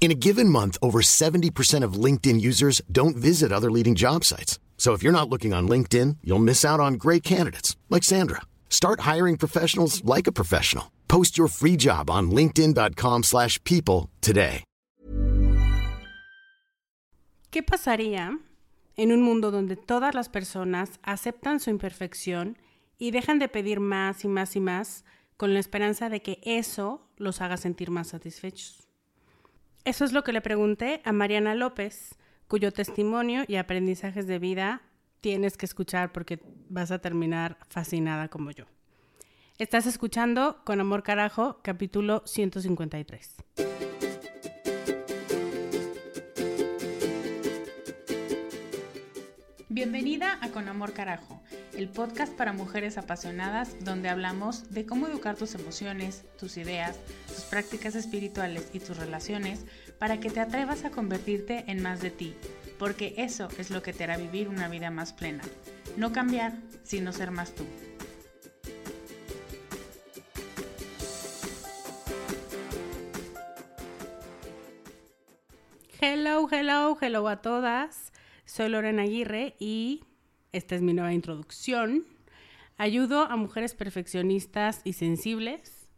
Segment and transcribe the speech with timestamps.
[0.00, 4.58] In a given month, over 70% of LinkedIn users don't visit other leading job sites.
[4.78, 8.42] So if you're not looking on LinkedIn, you'll miss out on great candidates like Sandra.
[8.70, 10.92] Start hiring professionals like a professional.
[11.08, 14.64] Post your free job on linkedin.com/people today.
[17.50, 18.38] ¿Qué pasaría
[18.96, 22.58] en un mundo donde todas las personas aceptan su imperfección
[22.98, 25.04] y dejan de pedir más y más y más
[25.38, 28.87] con la esperanza de que eso los haga sentir más satisfechos?
[29.88, 32.14] Eso es lo que le pregunté a Mariana López,
[32.46, 34.82] cuyo testimonio y aprendizajes de vida
[35.22, 38.66] tienes que escuchar porque vas a terminar fascinada como yo.
[39.56, 43.36] Estás escuchando Con Amor Carajo, capítulo 153.
[49.70, 51.40] Bienvenida a Con Amor Carajo,
[51.78, 57.44] el podcast para mujeres apasionadas donde hablamos de cómo educar tus emociones, tus ideas, tus
[57.44, 59.64] prácticas espirituales y tus relaciones
[60.00, 62.34] para que te atrevas a convertirte en más de ti,
[62.80, 65.44] porque eso es lo que te hará vivir una vida más plena.
[65.96, 67.64] No cambiar, sino ser más tú.
[76.00, 78.12] Hello, hello, hello a todas.
[78.46, 80.07] Soy Lorena Aguirre y
[80.52, 82.04] esta es mi nueva introducción.
[82.76, 85.88] Ayudo a mujeres perfeccionistas y sensibles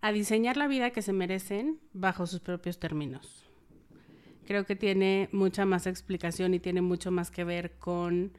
[0.00, 3.44] a diseñar la vida que se merecen bajo sus propios términos.
[4.46, 8.32] Creo que tiene mucha más explicación y tiene mucho más que ver con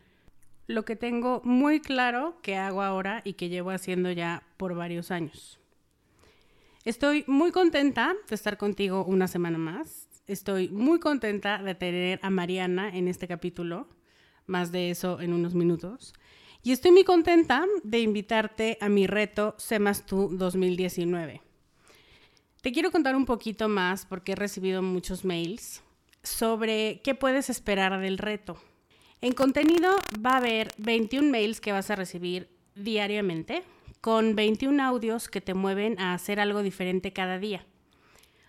[0.68, 5.12] lo que tengo muy claro que hago ahora y que llevo haciendo ya por varios
[5.12, 5.60] años.
[6.84, 10.10] Estoy muy contenta de estar contigo una semana más.
[10.28, 13.88] Estoy muy contenta de tener a Mariana en este capítulo
[14.48, 16.14] más de eso en unos minutos.
[16.62, 21.42] Y estoy muy contenta de invitarte a mi reto Semas Tú 2019.
[22.62, 25.84] Te quiero contar un poquito más porque he recibido muchos mails
[26.24, 28.58] sobre qué puedes esperar del reto.
[29.20, 29.96] En contenido
[30.26, 33.64] va a haber 21 mails que vas a recibir diariamente
[34.00, 37.66] con 21 audios que te mueven a hacer algo diferente cada día.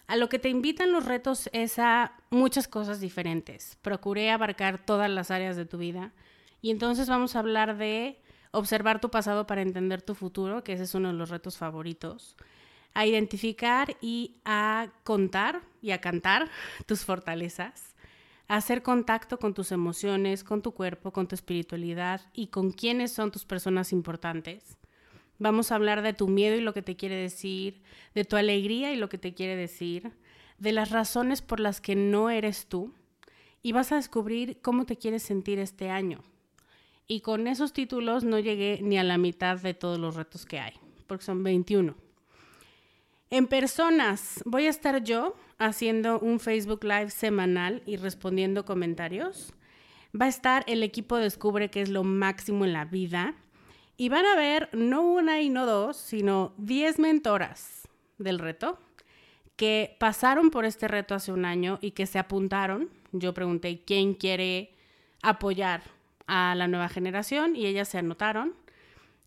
[0.06, 3.78] A lo que te invitan los retos es a muchas cosas diferentes.
[3.81, 6.12] Procuré abarcar todas las áreas de tu vida
[6.60, 8.21] y entonces vamos a hablar de
[8.51, 12.36] observar tu pasado para entender tu futuro, que ese es uno de los retos favoritos.
[12.92, 16.50] A identificar y a contar y a cantar
[16.86, 17.95] tus fortalezas.
[18.47, 23.10] A hacer contacto con tus emociones, con tu cuerpo, con tu espiritualidad y con quiénes
[23.10, 24.77] son tus personas importantes
[25.39, 27.83] Vamos a hablar de tu miedo y lo que te quiere decir,
[28.15, 30.13] de tu alegría y lo que te quiere decir,
[30.59, 32.92] de las razones por las que no eres tú
[33.63, 36.21] y vas a descubrir cómo te quieres sentir este año.
[37.07, 40.59] Y con esos títulos no llegué ni a la mitad de todos los retos que
[40.59, 40.75] hay,
[41.07, 41.95] porque son 21.
[43.31, 49.53] En personas, voy a estar yo haciendo un Facebook Live semanal y respondiendo comentarios.
[50.19, 53.34] Va a estar el equipo Descubre que es lo máximo en la vida.
[53.97, 57.89] Y van a ver no una y no dos, sino 10 mentoras
[58.19, 58.79] del reto
[59.57, 62.91] que pasaron por este reto hace un año y que se apuntaron.
[63.13, 64.75] Yo pregunté quién quiere
[65.23, 65.83] apoyar
[66.27, 68.55] a la nueva generación y ellas se anotaron.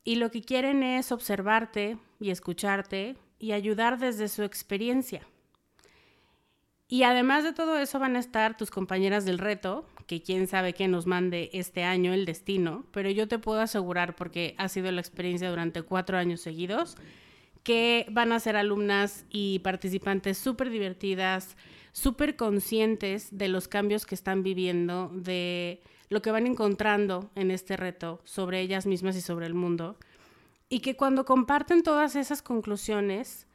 [0.04, 5.22] Y lo que quieren es observarte y escucharte y ayudar desde su experiencia.
[6.90, 10.74] Y además de todo eso van a estar tus compañeras del reto, que quién sabe
[10.74, 14.90] qué nos mande este año el destino, pero yo te puedo asegurar, porque ha sido
[14.92, 16.96] la experiencia durante cuatro años seguidos,
[17.64, 21.58] que van a ser alumnas y participantes súper divertidas,
[21.92, 27.76] súper conscientes de los cambios que están viviendo, de lo que van encontrando en este
[27.76, 29.98] reto sobre ellas mismas y sobre el mundo,
[30.70, 33.46] y que cuando comparten todas esas conclusiones,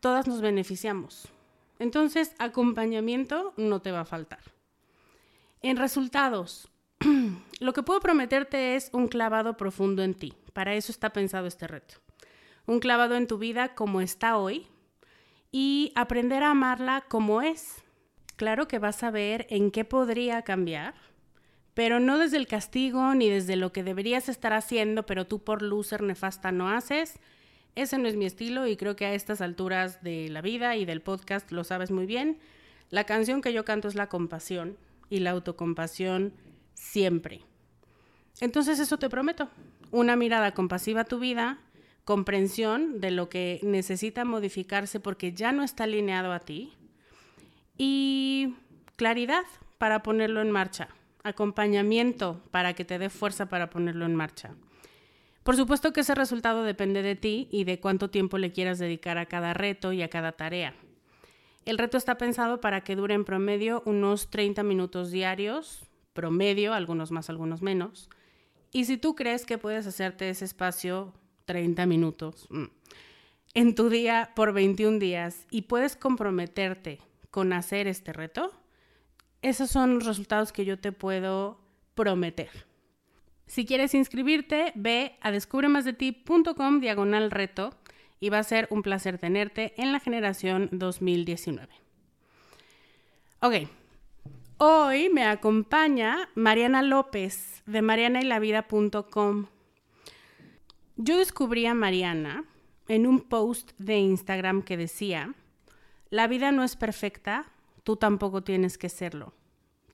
[0.00, 1.28] todas nos beneficiamos.
[1.78, 4.40] Entonces, acompañamiento no te va a faltar.
[5.62, 6.68] En resultados,
[7.60, 10.34] lo que puedo prometerte es un clavado profundo en ti.
[10.52, 11.96] Para eso está pensado este reto
[12.68, 14.66] un clavado en tu vida como está hoy
[15.50, 17.82] y aprender a amarla como es.
[18.36, 20.94] Claro que vas a ver en qué podría cambiar,
[21.72, 25.62] pero no desde el castigo ni desde lo que deberías estar haciendo, pero tú por
[25.62, 27.18] loser nefasta no haces.
[27.78, 30.84] Ese no es mi estilo y creo que a estas alturas de la vida y
[30.84, 32.40] del podcast lo sabes muy bien.
[32.90, 34.76] La canción que yo canto es la compasión
[35.08, 36.32] y la autocompasión
[36.74, 37.42] siempre.
[38.40, 39.48] Entonces eso te prometo,
[39.92, 41.60] una mirada compasiva a tu vida,
[42.04, 46.72] comprensión de lo que necesita modificarse porque ya no está alineado a ti
[47.76, 48.56] y
[48.96, 49.44] claridad
[49.78, 50.88] para ponerlo en marcha,
[51.22, 54.56] acompañamiento para que te dé fuerza para ponerlo en marcha.
[55.48, 59.16] Por supuesto que ese resultado depende de ti y de cuánto tiempo le quieras dedicar
[59.16, 60.74] a cada reto y a cada tarea.
[61.64, 67.12] El reto está pensado para que dure en promedio unos 30 minutos diarios, promedio, algunos
[67.12, 68.10] más, algunos menos.
[68.72, 71.14] Y si tú crees que puedes hacerte ese espacio
[71.46, 72.64] 30 minutos mm,
[73.54, 76.98] en tu día por 21 días y puedes comprometerte
[77.30, 78.52] con hacer este reto,
[79.40, 81.58] esos son los resultados que yo te puedo
[81.94, 82.67] prometer.
[83.48, 87.70] Si quieres inscribirte, ve a descubremasdeti.com diagonal reto
[88.20, 91.68] y va a ser un placer tenerte en la generación 2019.
[93.40, 93.54] Ok,
[94.58, 99.46] hoy me acompaña Mariana López de marianaylavida.com
[101.00, 102.44] yo descubrí a Mariana
[102.88, 105.32] en un post de Instagram que decía,
[106.10, 107.52] la vida no es perfecta,
[107.84, 109.32] tú tampoco tienes que serlo.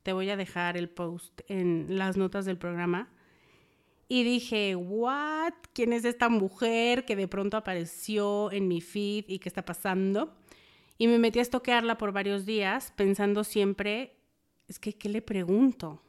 [0.02, 3.10] Te voy a dejar el post en las notas del programa.
[4.08, 5.54] Y dije, ¿what?
[5.72, 10.36] ¿Quién es esta mujer que de pronto apareció en mi feed y qué está pasando?
[10.98, 14.16] Y me metí a estoquearla por varios días pensando siempre,
[14.68, 16.02] es que, ¿qué le pregunto?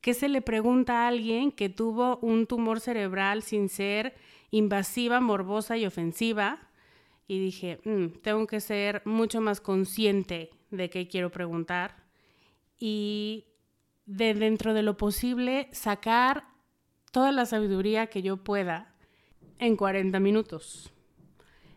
[0.00, 4.14] ¿Qué se le pregunta a alguien que tuvo un tumor cerebral sin ser
[4.50, 6.70] invasiva, morbosa y ofensiva?
[7.26, 12.04] Y dije, mm, tengo que ser mucho más consciente de qué quiero preguntar
[12.78, 13.46] y
[14.06, 16.44] de dentro de lo posible sacar
[17.16, 18.92] toda la sabiduría que yo pueda
[19.58, 20.92] en 40 minutos.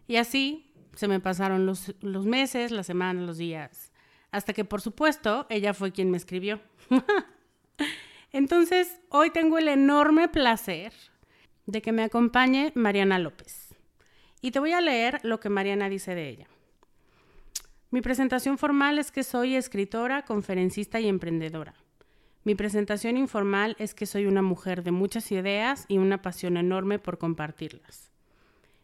[0.05, 3.93] Y así se me pasaron los, los meses, las semanas, los días,
[4.31, 6.59] hasta que por supuesto ella fue quien me escribió.
[8.33, 10.91] Entonces, hoy tengo el enorme placer
[11.67, 13.73] de que me acompañe Mariana López.
[14.41, 16.47] Y te voy a leer lo que Mariana dice de ella.
[17.91, 21.75] Mi presentación formal es que soy escritora, conferencista y emprendedora.
[22.43, 26.97] Mi presentación informal es que soy una mujer de muchas ideas y una pasión enorme
[26.97, 28.09] por compartirlas.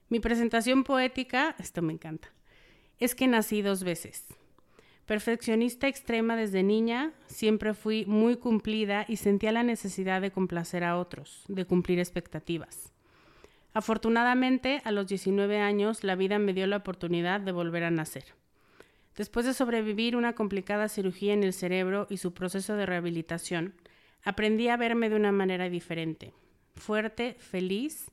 [0.10, 2.30] Mi presentación poética, esto me encanta,
[3.00, 4.26] es que nací dos veces.
[5.06, 10.98] Perfeccionista extrema desde niña, siempre fui muy cumplida y sentía la necesidad de complacer a
[10.98, 12.92] otros, de cumplir expectativas.
[13.74, 18.26] Afortunadamente, a los 19 años, la vida me dio la oportunidad de volver a nacer.
[19.16, 23.74] Después de sobrevivir una complicada cirugía en el cerebro y su proceso de rehabilitación,
[24.24, 26.34] aprendí a verme de una manera diferente,
[26.76, 28.12] fuerte, feliz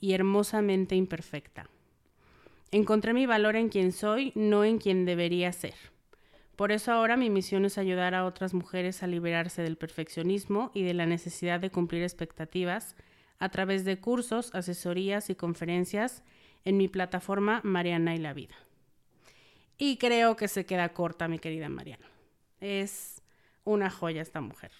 [0.00, 1.68] y hermosamente imperfecta.
[2.70, 5.74] Encontré mi valor en quien soy, no en quien debería ser.
[6.56, 10.82] Por eso ahora mi misión es ayudar a otras mujeres a liberarse del perfeccionismo y
[10.82, 12.96] de la necesidad de cumplir expectativas
[13.38, 16.24] a través de cursos, asesorías y conferencias
[16.64, 18.56] en mi plataforma Mariana y la Vida.
[19.78, 22.04] Y creo que se queda corta, mi querida Mariana.
[22.60, 23.22] Es
[23.62, 24.72] una joya esta mujer.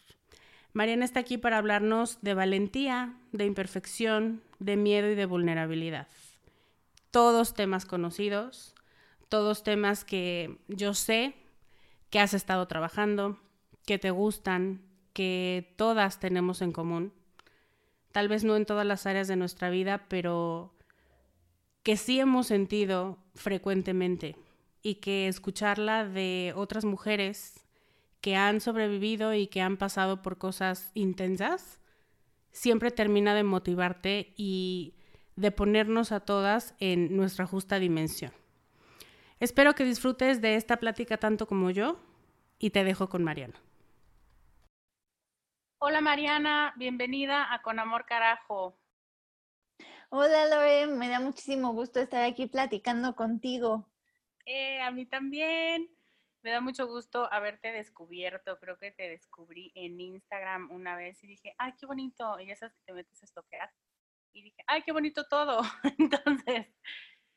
[0.72, 6.08] Mariana está aquí para hablarnos de valentía, de imperfección, de miedo y de vulnerabilidad.
[7.12, 8.74] Todos temas conocidos,
[9.28, 11.34] todos temas que yo sé
[12.10, 13.38] que has estado trabajando,
[13.86, 17.12] que te gustan, que todas tenemos en común.
[18.12, 20.74] Tal vez no en todas las áreas de nuestra vida, pero
[21.82, 24.36] que sí hemos sentido frecuentemente
[24.82, 27.64] y que escucharla de otras mujeres
[28.20, 31.80] que han sobrevivido y que han pasado por cosas intensas,
[32.50, 34.94] siempre termina de motivarte y
[35.36, 38.32] de ponernos a todas en nuestra justa dimensión.
[39.40, 42.00] Espero que disfrutes de esta plática tanto como yo
[42.58, 43.54] y te dejo con Mariana.
[45.80, 48.76] Hola Mariana, bienvenida a Con Amor Carajo.
[50.10, 53.87] Hola Lore, me da muchísimo gusto estar aquí platicando contigo.
[54.48, 55.90] Eh, a mí también.
[56.42, 58.58] Me da mucho gusto haberte descubierto.
[58.58, 62.40] Creo que te descubrí en Instagram una vez y dije, ay, qué bonito.
[62.40, 63.70] Y ya sabes que te metes a estoquear.
[64.32, 65.60] Y dije, ay, qué bonito todo.
[65.98, 66.66] Entonces,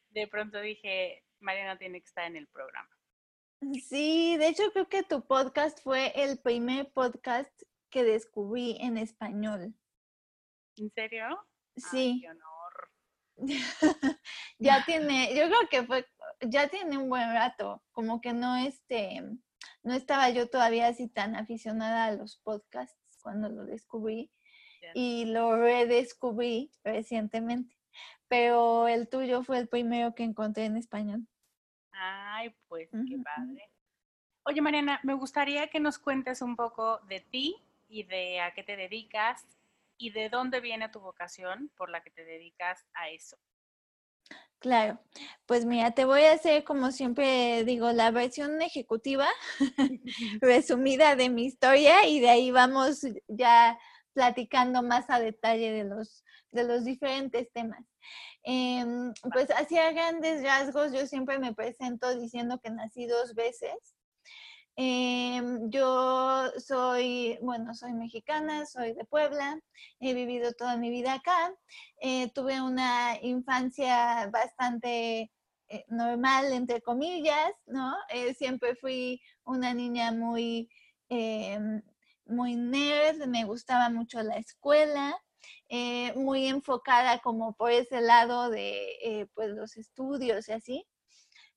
[0.10, 2.90] de pronto dije, Mariana tiene que estar en el programa.
[3.84, 7.52] Sí, de hecho creo que tu podcast fue el primer podcast
[7.90, 9.76] que descubrí en español.
[10.78, 11.46] ¿En serio?
[11.76, 12.20] Sí.
[12.22, 12.51] qué honor.
[14.60, 16.06] ya tiene, yo creo que fue,
[16.42, 19.22] ya tiene un buen rato, como que no este,
[19.84, 24.32] no estaba yo todavía así tan aficionada a los podcasts cuando lo descubrí
[24.94, 27.78] y lo redescubrí recientemente,
[28.28, 31.28] pero el tuyo fue el primero que encontré en español.
[31.92, 33.70] Ay, pues qué padre.
[34.44, 37.56] Oye, Mariana, me gustaría que nos cuentes un poco de ti
[37.88, 39.46] y de a qué te dedicas
[40.02, 43.38] y de dónde viene tu vocación por la que te dedicas a eso.
[44.58, 45.00] Claro,
[45.46, 49.28] pues mira, te voy a hacer como siempre digo, la versión ejecutiva
[50.42, 53.80] resumida de mi historia y de ahí vamos ya
[54.14, 57.84] platicando más a detalle de los, de los diferentes temas.
[58.44, 63.74] Em, pues hacia grandes rasgos yo siempre me presento diciendo que nací dos veces.
[64.78, 69.60] Em, yo soy, bueno, soy mexicana, soy de Puebla,
[70.00, 71.54] he vivido toda mi vida acá.
[72.02, 75.32] Eh, tuve una infancia bastante
[75.68, 77.96] eh, normal, entre comillas, ¿no?
[78.10, 80.70] Eh, siempre fui una niña muy,
[81.10, 81.82] em,
[82.26, 85.18] muy nerd, me gustaba mucho la escuela.
[86.16, 90.86] muy enfocada como por ese lado de pues los estudios y así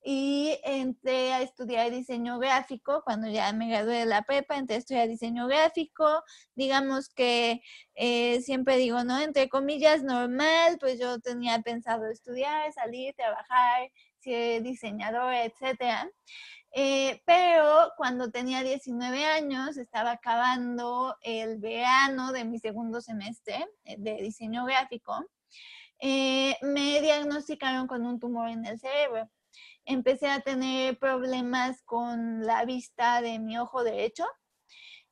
[0.06, 4.78] y entré a estudiar diseño gráfico cuando ya me gradué de la prepa, entré a
[4.78, 6.22] estudiar diseño gráfico,
[6.54, 7.62] digamos que
[7.94, 9.18] eh, siempre digo, ¿no?
[9.18, 16.10] Entre comillas, normal, pues yo tenía pensado estudiar, salir, trabajar, ser diseñadora, etcétera.
[16.72, 23.96] Eh, pero cuando tenía 19 años, estaba acabando el verano de mi segundo semestre eh,
[23.98, 25.24] de diseño gráfico,
[26.02, 29.30] me diagnosticaron con un tumor en el cerebro
[29.84, 34.26] empecé a tener problemas con la vista de mi ojo derecho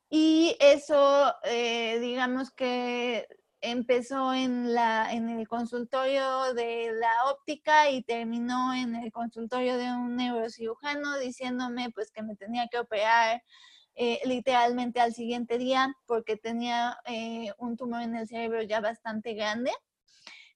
[0.09, 3.27] y eso, eh, digamos que
[3.61, 9.85] empezó en, la, en el consultorio de la óptica y terminó en el consultorio de
[9.85, 13.41] un neurocirujano diciéndome pues que me tenía que operar
[13.95, 19.33] eh, literalmente al siguiente día porque tenía eh, un tumor en el cerebro ya bastante
[19.33, 19.71] grande.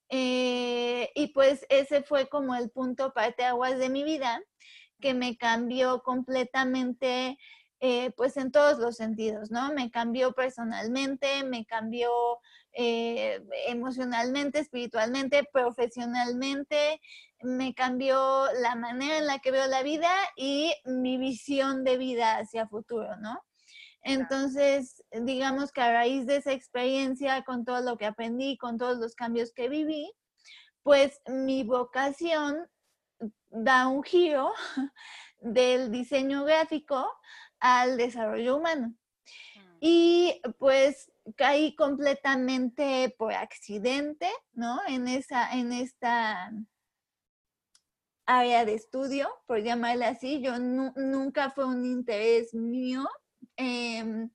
[0.10, 4.42] Eh, y pues ese fue como el punto aguas de mi vida
[5.00, 7.38] que me cambió completamente,
[7.80, 9.72] eh, pues en todos los sentidos, ¿no?
[9.74, 12.10] Me cambió personalmente, me cambió
[12.74, 17.02] eh, emocionalmente, espiritualmente, profesionalmente,
[17.42, 22.38] me cambió la manera en la que veo la vida y mi visión de vida
[22.38, 23.44] hacia futuro, ¿no?
[24.08, 28.98] Entonces, digamos que a raíz de esa experiencia, con todo lo que aprendí, con todos
[29.00, 30.10] los cambios que viví,
[30.82, 32.70] pues mi vocación
[33.50, 34.54] da un giro
[35.42, 37.06] del diseño gráfico
[37.60, 38.88] al desarrollo humano.
[39.56, 39.78] Mm.
[39.82, 44.80] Y pues caí completamente por accidente, ¿no?
[44.88, 46.50] En esa, en esta
[48.26, 50.42] área de estudio, por llamarla así.
[50.42, 53.06] Yo nunca fue un interés mío
[53.58, 54.30] Em,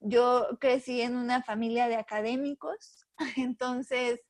[0.00, 4.20] yo crecí en una familia de académicos, entonces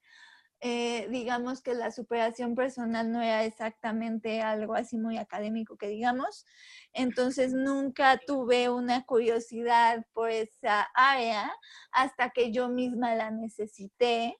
[0.62, 6.44] eh, digamos que la superación personal no era exactamente algo así muy académico que digamos.
[6.92, 11.50] Entonces nunca tuve una curiosidad por esa área
[11.92, 14.36] hasta que yo misma la necesité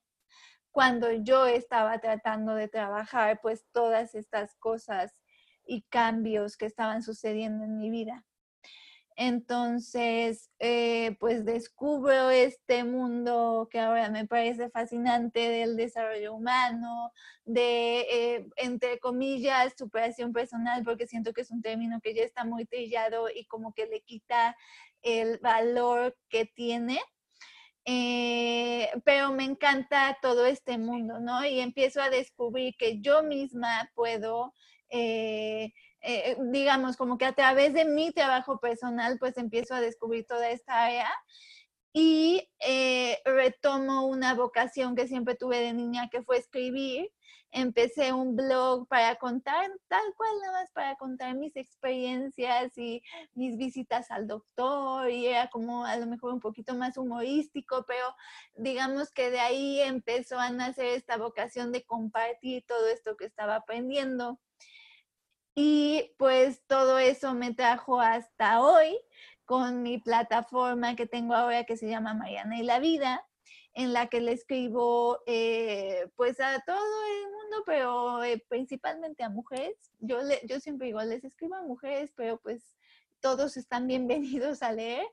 [0.71, 5.15] cuando yo estaba tratando de trabajar pues todas estas cosas
[5.67, 8.27] y cambios que estaban sucediendo en mi vida.
[9.23, 17.13] Entonces, eh, pues descubro este mundo que ahora me parece fascinante del desarrollo humano,
[17.45, 22.47] de, eh, entre comillas, superación personal, porque siento que es un término que ya está
[22.47, 24.57] muy trillado y como que le quita
[25.03, 26.99] el valor que tiene.
[27.85, 31.45] Eh, pero me encanta todo este mundo, ¿no?
[31.45, 34.55] Y empiezo a descubrir que yo misma puedo,
[36.03, 40.51] eh, digamos, como que a través de mi trabajo personal, pues empiezo a descubrir toda
[40.51, 41.11] esta área
[41.93, 42.49] y
[43.25, 47.11] retomo una vocación que siempre tuve de niña, que fue escribir
[47.53, 53.03] empecé un blog para contar, tal cual nada más para contar mis experiencias y
[53.35, 58.15] mis visitas al doctor y era como a lo mejor un poquito más humorístico, pero
[58.55, 63.57] digamos que de ahí empezó a nacer esta vocación de compartir todo esto que estaba
[63.57, 64.39] aprendiendo.
[65.63, 68.99] Y pues todo eso me trajo hasta hoy
[69.45, 73.29] con mi plataforma que tengo ahora que se llama Mariana y la Vida,
[73.75, 79.29] en la que le escribo eh, pues a todo el mundo, pero eh, principalmente a
[79.29, 79.77] mujeres.
[79.99, 82.65] Yo, le, yo siempre digo, les escribo a mujeres, pero pues
[83.21, 85.05] todos están bienvenidos a leer.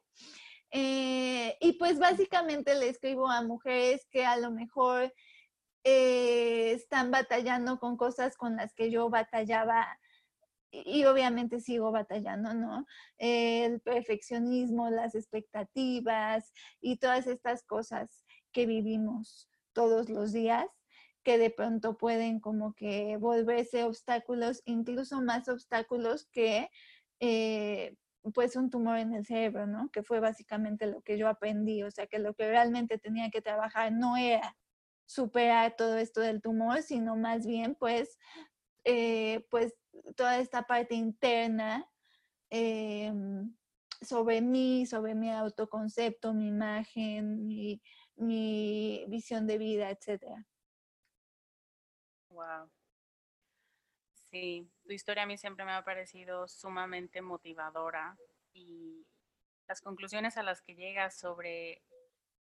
[0.72, 5.14] Eh, y pues básicamente le escribo a mujeres que a lo mejor
[5.84, 10.00] están batallando con cosas con las que yo batallaba
[10.72, 12.86] y obviamente sigo batallando, ¿no?
[13.18, 20.68] El perfeccionismo, las expectativas y todas estas cosas que vivimos todos los días
[21.24, 26.70] que de pronto pueden como que volverse obstáculos, incluso más obstáculos que
[27.20, 27.96] eh,
[28.34, 29.90] pues un tumor en el cerebro, ¿no?
[29.92, 33.42] Que fue básicamente lo que yo aprendí, o sea, que lo que realmente tenía que
[33.42, 34.56] trabajar no era
[35.06, 38.18] superar todo esto del tumor, sino más bien pues,
[38.86, 39.74] eh, pues
[40.16, 41.90] toda esta parte interna
[42.50, 43.56] em,
[44.02, 47.82] sobre mí, sobre mi autoconcepto, mi imagen, mi,
[48.16, 50.48] mi visión de vida, etcétera.
[52.30, 52.70] Wow.
[54.30, 58.18] Sí, tu historia a mí siempre me ha parecido sumamente motivadora
[58.54, 59.08] y
[59.68, 61.84] las conclusiones a las que llegas sobre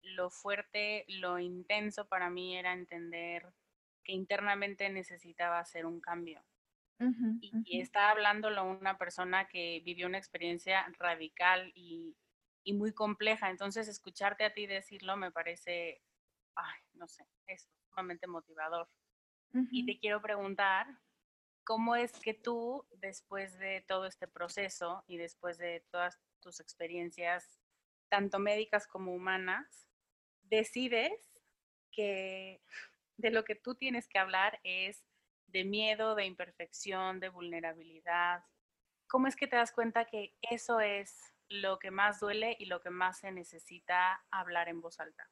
[0.02, 3.54] lo fuerte, lo intenso para mí era entender
[4.04, 6.44] que internamente necesitaba hacer un cambio.
[6.98, 12.16] Y, y, está hablándolo una persona que vivió una experiencia radical y
[12.64, 13.50] y muy compleja.
[13.50, 16.02] Entonces, escucharte a ti decirlo me parece,
[16.54, 18.88] ay, no sé, es sumamente motivador.
[19.70, 20.86] Y te quiero preguntar,
[21.64, 27.60] ¿cómo es que tú, después de todo este proceso y después de todas tus experiencias,
[28.08, 29.86] tanto médicas como humanas,
[30.44, 31.12] decides
[31.90, 32.62] que
[33.18, 35.04] de lo que tú tienes que hablar es
[35.52, 38.44] de miedo, de imperfección, de vulnerabilidad?
[39.08, 42.80] ¿Cómo es que te das cuenta que eso es lo que más duele y lo
[42.80, 45.28] que más se necesita hablar en voz alta?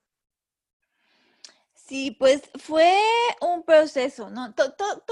[1.74, 2.94] Sí, pues fue
[3.40, 4.54] un proceso, ¿no?
[4.54, 5.02] todo,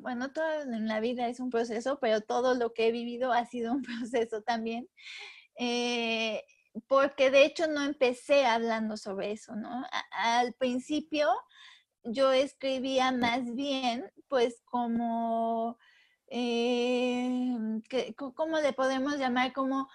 [0.00, 3.46] bueno, todo en la vida es un proceso, pero todo lo que he vivido ha
[3.46, 3.82] sido un
[4.20, 4.88] proceso también.
[5.56, 6.42] Eh,
[6.88, 9.86] porque de hecho no empecé hablando sobre eso, ¿no?
[10.10, 11.28] al principio
[12.04, 15.78] yo escribía más bien, pues como,
[16.28, 17.54] eh,
[18.16, 19.52] ¿cómo le podemos llamar?
[19.52, 19.88] Como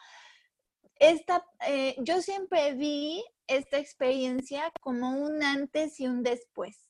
[0.99, 6.87] esta, eh, yo siempre vi esta experiencia como un antes y un después.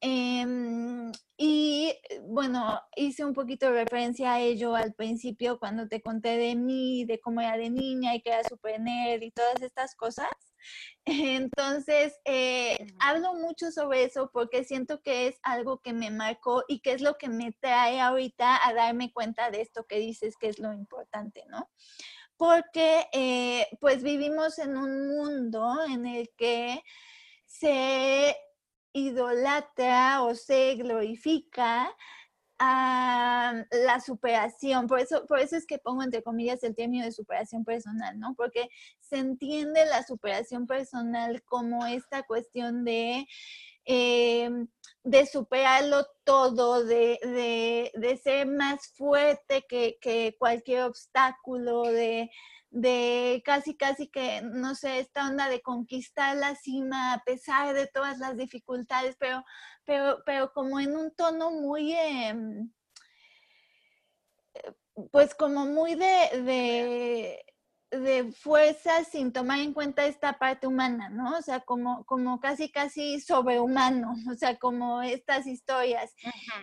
[0.00, 6.36] Em, y bueno, hice un poquito de referencia a ello al principio cuando te conté
[6.36, 9.96] de mí, de cómo era de niña y que era super nerd y todas estas
[9.96, 10.28] cosas.
[11.04, 16.80] Entonces, eh, hablo mucho sobre eso porque siento que es algo que me marcó y
[16.80, 20.48] que es lo que me trae ahorita a darme cuenta de esto que dices que
[20.48, 21.68] es lo importante, ¿no?
[22.38, 26.82] porque eh, pues vivimos en un mundo en el que
[27.44, 28.36] se
[28.92, 31.94] idolatra o se glorifica
[32.58, 34.86] a la superación.
[34.86, 38.34] Por eso, por eso es que pongo entre comillas el término de superación personal, ¿no?
[38.34, 38.68] Porque
[39.00, 43.26] se entiende la superación personal como esta cuestión de
[43.90, 44.68] Em,
[45.02, 52.30] de superarlo todo, de, ser más fuerte que, cualquier obstáculo, de,
[52.70, 57.86] de, casi, casi que, no sé, esta onda de conquistar la cima a pesar de
[57.86, 59.44] todas las dificultades, pero,
[59.84, 61.92] pero, pero como en un tono muy...
[61.94, 62.70] Em,
[64.54, 64.72] eh,
[65.12, 67.44] pues como muy de, de
[68.34, 71.36] fuerza sin tomar en cuenta esta parte humana, ¿no?
[71.38, 76.14] O sea, como, como casi, casi sobrehumano, o sea, como estas historias.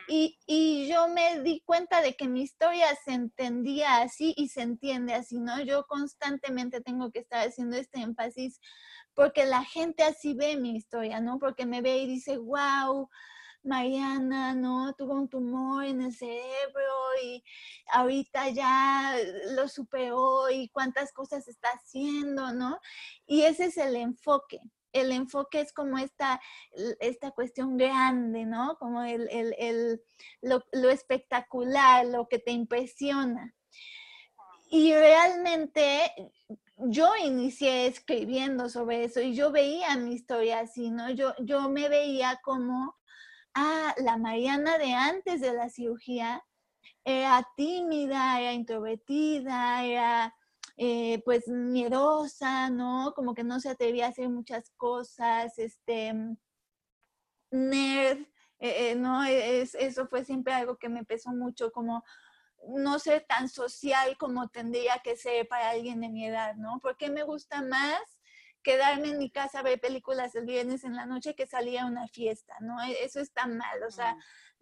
[0.07, 4.61] y, y, yo me di cuenta de que mi historia se entendía así y se
[4.61, 5.61] entiende así, ¿no?
[5.61, 8.59] Yo constantemente tengo que estar haciendo este énfasis
[9.15, 11.39] porque la gente así ve mi historia, ¿no?
[11.39, 13.09] Porque me ve y dice, wow,
[13.65, 14.93] Mariana, ¿no?
[14.93, 17.43] Tuvo un tumor en el cerebro y
[17.91, 19.15] ahorita ya
[19.55, 22.79] lo superó y cuántas cosas está haciendo, ¿no?
[23.25, 24.59] Y ese es el enfoque.
[24.93, 26.39] El enfoque es como esta,
[27.01, 28.77] esta cuestión grande, ¿no?
[28.77, 30.01] Como el, el,
[30.41, 33.53] lo, lo espectacular, lo que te impresiona.
[34.69, 36.11] Y realmente
[36.77, 41.09] yo inicié escribiendo sobre eso y yo veía mi historia así, ¿no?
[41.11, 42.95] Yo, yo me veía como,
[43.55, 46.43] ah, la Mariana de antes de la cirugía
[47.03, 50.35] era tímida, era introvertida, era
[50.77, 53.13] eh, pues miedosa, ¿no?
[53.15, 56.13] Como que no se atrevía a hacer muchas cosas, este,
[57.51, 58.19] nerd,
[58.59, 59.23] eh, eh, ¿no?
[59.23, 62.03] Es, eso fue siempre algo que me pesó mucho, como
[62.67, 66.79] no ser tan social como tendría que ser para alguien de mi edad, ¿no?
[66.81, 68.14] Porque me gusta más
[68.65, 71.85] quedarme en mi casa a ver películas el viernes en la noche que salir a
[71.85, 72.81] una fiesta, ¿no?
[72.81, 74.17] E, eso está mal, o sea,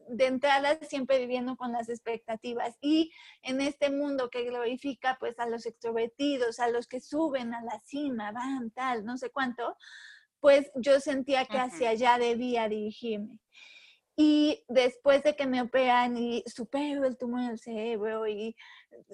[0.10, 3.14] de entrada siempre viviendo con las expectativas y
[3.44, 7.80] en este mundo que glorifica pues a los extrovertidos, a los que suben a la
[7.80, 9.78] cima, van tal, no sé cuánto,
[10.42, 13.40] pues yo sentía que hacia allá debía dirigirme.
[14.16, 18.56] Y después de que me operan y supero el tumor en el cerebro y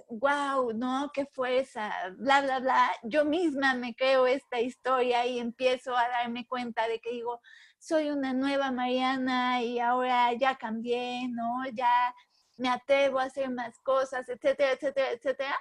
[0.10, 1.10] wow, ¿no?
[1.14, 2.92] Qué fuerza, bla, bla, bla.
[3.04, 7.42] Yo misma me creo esta historia y empiezo a darme cuenta de que digo,
[7.80, 11.64] soy una nueva Mariana y ahora ya cambié, ¿no?
[11.74, 12.14] Ya
[12.58, 15.56] me atrevo a hacer más cosas, etcétera, etcétera, etcétera.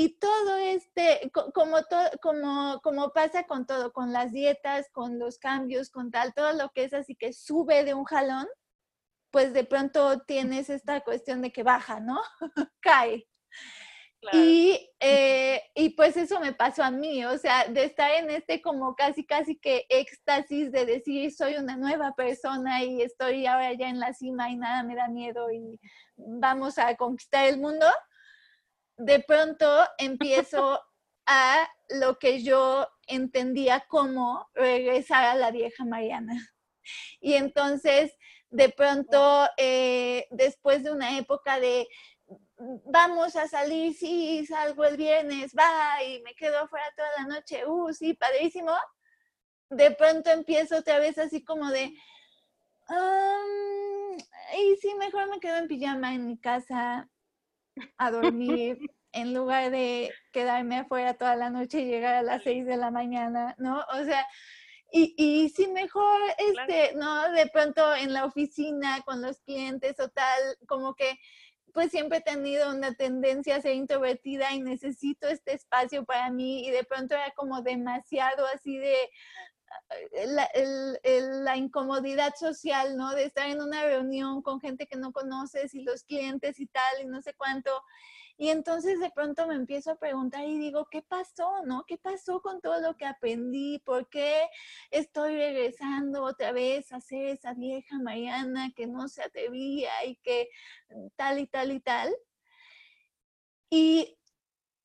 [0.00, 1.76] Y todo este, como,
[2.22, 6.70] como, como pasa con todo, con las dietas, con los cambios, con tal, todo lo
[6.70, 8.46] que es así que sube de un jalón,
[9.30, 12.18] pues de pronto tienes esta cuestión de que baja, ¿no?
[12.80, 13.28] Cae.
[14.32, 18.62] Y, eh, y pues eso me pasó a mí, o sea, de estar en este
[18.62, 23.90] como casi, casi que éxtasis de decir soy una nueva persona y estoy ahora ya
[23.90, 25.78] en la cima y nada me da miedo y
[26.16, 27.86] vamos a conquistar el mundo,
[29.00, 30.78] de pronto empiezo
[31.24, 36.34] a lo que yo entendía como regresar a la vieja Mariana.
[37.20, 38.12] Y entonces,
[38.50, 41.88] de pronto, eh, después de una época de
[42.56, 47.66] vamos a salir, sí, salgo el viernes, va, y me quedo afuera toda la noche,
[47.66, 48.72] uh, sí, padrísimo.
[49.70, 51.94] De pronto empiezo otra vez así como de,
[54.58, 57.08] y sí, mejor me quedo en pijama en mi casa,
[57.98, 58.78] a dormir
[59.12, 62.90] en lugar de quedarme afuera toda la noche y llegar a las seis de la
[62.90, 63.84] mañana, ¿no?
[63.92, 64.26] O sea,
[64.92, 67.30] y, y sí, mejor, este, ¿no?
[67.32, 71.18] De pronto en la oficina con los clientes o tal, como que
[71.72, 76.66] pues siempre he tenido una tendencia a ser introvertida y necesito este espacio para mí
[76.66, 78.96] y de pronto era como demasiado así de,
[80.26, 80.48] la,
[81.42, 83.14] la, incomodidad social, ¿no?
[83.14, 87.02] De estar en una reunión con gente que no conoces y los clientes y tal
[87.02, 87.70] y no sé cuánto.
[88.40, 91.84] Y entonces de pronto me empiezo a preguntar y digo, ¿qué pasó, no?
[91.86, 93.80] ¿Qué pasó con todo lo que aprendí?
[93.80, 94.48] ¿Por qué
[94.90, 100.48] estoy regresando otra vez a ser esa vieja Mariana que no se atrevía y que
[101.16, 102.16] tal y tal y tal?
[103.68, 104.18] Y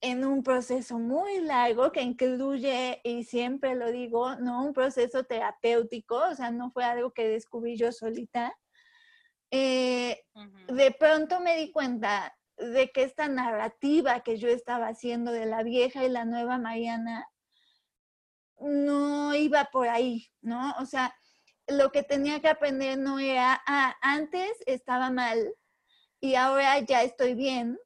[0.05, 6.15] en un proceso muy largo que incluye, y siempre lo digo, no un proceso terapéutico,
[6.29, 8.55] o sea, no fue algo que descubrí yo solita.
[9.49, 10.23] Eh,
[10.67, 15.63] de pronto me di cuenta de que esta narrativa que yo estaba haciendo de la
[15.63, 17.27] vieja y la nueva Mariana
[18.59, 20.75] no iba por ahí, ¿no?
[20.79, 21.15] O sea,
[21.65, 25.51] lo que tenía que aprender no era, ah, antes estaba mal
[26.19, 27.79] y ahora ya estoy bien,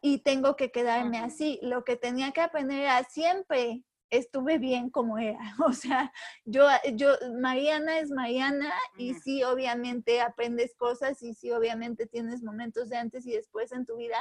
[0.00, 1.58] y tengo que quedarme así.
[1.62, 5.38] Lo que tenía que aprender era siempre estuve bien como era.
[5.66, 6.12] O sea,
[6.44, 12.88] yo, yo, Mariana es Mariana y sí, obviamente aprendes cosas y sí, obviamente tienes momentos
[12.88, 14.18] de antes y después en tu vida,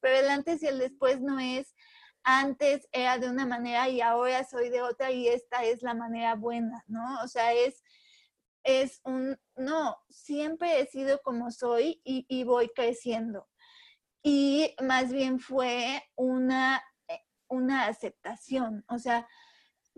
[0.00, 1.74] pero el antes y el después no es
[2.24, 6.36] antes era de una manera y ahora soy de otra y esta es la manera
[6.36, 7.20] buena, ¿no?
[7.22, 7.82] O sea, es,
[8.62, 13.48] es un, no, siempre he sido como soy y, y voy creciendo
[14.22, 19.28] y más bien fue una, eh, una aceptación, o sea,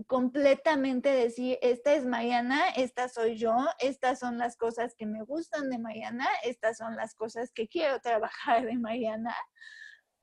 [0.06, 5.70] completamente decir, esta es Mariana, esta soy yo, estas son las cosas que me gustan
[5.70, 9.34] de Mariana, estas son las cosas que quiero trabajar de Mariana,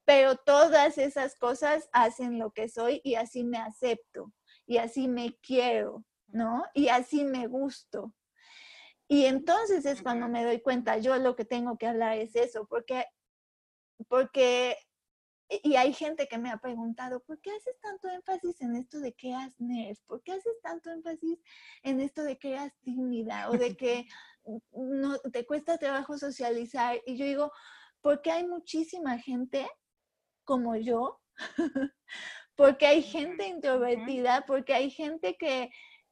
[0.04, 4.34] pero todas esas cosas hacen lo que soy y así me acepto
[4.66, 6.66] y así me quiero, ¿no?
[6.74, 8.14] Y así me gusto.
[9.08, 12.66] Y entonces es cuando me doy cuenta, yo lo que tengo que hablar es eso,
[12.68, 13.06] porque
[14.08, 14.78] porque
[15.64, 19.14] y hay gente que me ha preguntado, ¿por qué haces tanto énfasis en esto de
[19.14, 19.98] que eras nerd?
[20.08, 21.40] ¿Por qué haces tanto énfasis
[21.84, 24.08] en esto de que eras tímida o de que
[24.72, 27.02] no te cuesta trabajo socializar?
[27.06, 27.52] Y yo digo,
[28.02, 29.68] porque hay muchísima gente
[30.46, 31.20] como yo,
[32.56, 35.70] porque hay gente introvertida, porque hay gente que,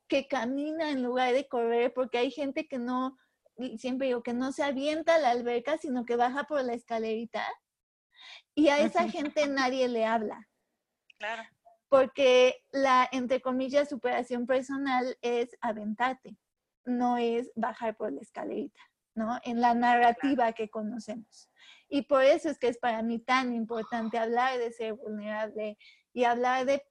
[0.09, 3.17] que camina en lugar de correr, porque hay gente que no,
[3.77, 7.47] siempre digo, que no se avienta a la alberca, sino que baja por la escalerita
[8.55, 10.47] y a esa gente nadie le habla.
[11.17, 11.43] Claro.
[11.89, 16.37] Porque la, entre comillas, superación personal es aventarte,
[16.85, 18.81] no es bajar por la escalerita,
[19.15, 19.39] ¿no?
[19.43, 21.49] En la narrativa que conocemos.
[21.87, 25.77] Y por eso es que es para mí tan importante hablar de ser vulnerable
[26.13, 26.83] y hablar de,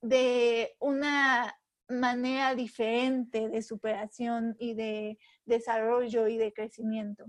[0.00, 7.26] de una manera diferente de superación y de desarrollo y de crecimiento.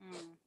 [0.00, 0.39] Mm.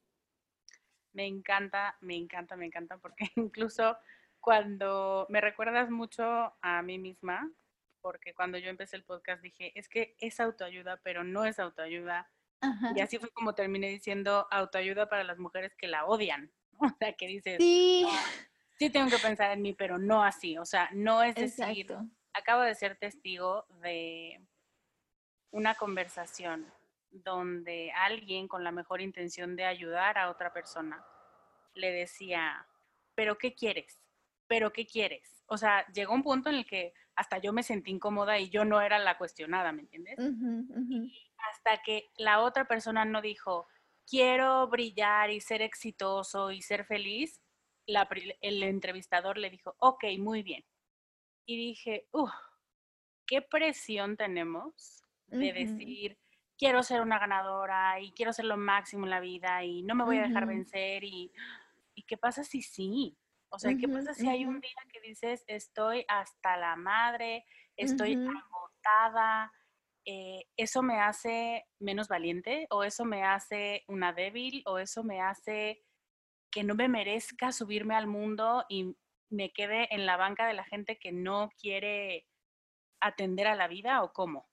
[1.13, 3.97] Me encanta, me encanta, me encanta, porque incluso
[4.39, 7.49] cuando me recuerdas mucho a mí misma,
[8.01, 12.29] porque cuando yo empecé el podcast dije, es que es autoayuda, pero no es autoayuda.
[12.95, 16.51] Y así fue como terminé diciendo autoayuda para las mujeres que la odian.
[16.79, 18.05] O sea, que dices, sí.
[18.77, 20.57] sí tengo que pensar en mí, pero no así.
[20.57, 21.95] O sea, no es decir,
[22.33, 24.41] acabo de ser testigo de
[25.51, 26.65] una conversación
[27.13, 31.05] donde alguien con la mejor intención de ayudar a otra persona
[31.73, 32.67] le decía,
[33.15, 33.99] pero ¿qué quieres?
[34.47, 35.43] ¿Pero qué quieres?
[35.47, 38.65] O sea, llegó un punto en el que hasta yo me sentí incómoda y yo
[38.65, 40.17] no era la cuestionada, ¿me entiendes?
[41.51, 43.67] hasta que la otra persona no dijo,
[44.07, 47.41] quiero brillar y ser exitoso y ser feliz,
[47.85, 50.63] el entrevistador le dijo, ok, muy bien.
[51.45, 52.31] Y dije, uff,
[53.25, 56.17] qué presión tenemos de decir,
[56.57, 60.03] quiero ser una ganadora y quiero ser lo máximo en la vida y no me
[60.03, 61.31] voy a dejar vencer y,
[61.95, 63.17] y qué pasa si sí,
[63.55, 67.45] o sea, ¿qué pasa si hay un día que dices, estoy hasta la madre,
[67.77, 69.53] estoy agotada?
[70.05, 72.65] Eh, ¿Eso me hace menos valiente?
[72.71, 74.63] ¿O eso me hace una débil?
[74.65, 75.85] ¿O eso me hace
[76.49, 78.97] que no me merezca subirme al mundo y
[79.29, 82.27] me quede en la banca de la gente que no quiere
[83.01, 84.01] atender a la vida?
[84.01, 84.49] ¿O cómo?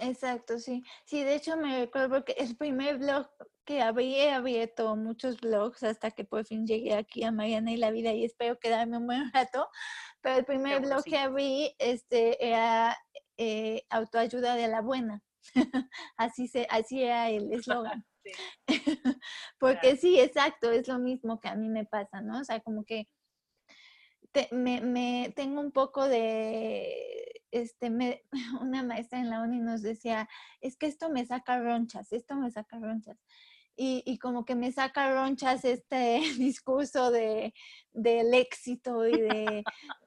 [0.00, 0.82] Exacto, sí.
[1.04, 3.28] Sí, de hecho me recuerdo que el primer blog
[3.64, 7.90] que había abierto muchos blogs hasta que por fin llegué aquí a Mariana y la
[7.90, 9.68] vida y espero quedarme un buen rato,
[10.20, 12.96] pero el primer blog que abrí este, era
[13.36, 15.22] eh, autoayuda de la buena.
[16.16, 18.04] así, se, así era el eslogan.
[19.58, 22.40] Porque sí, exacto, es lo mismo que a mí me pasa, ¿no?
[22.40, 23.08] O sea, como que
[24.50, 28.22] me, me tengo un poco de este, me,
[28.60, 30.28] una maestra en la uni nos decía,
[30.60, 33.16] es que esto me saca ronchas, esto me saca ronchas.
[33.76, 37.54] Y, y como que me saca ronchas este discurso de,
[37.92, 39.64] del éxito y de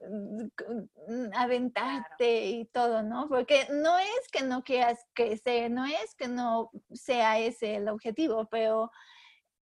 [0.10, 3.27] mm, aventarte y todo, ¿no?
[3.29, 8.47] Porque no es que no quieras crecer, no es que no sea ese el objetivo,
[8.49, 8.91] pero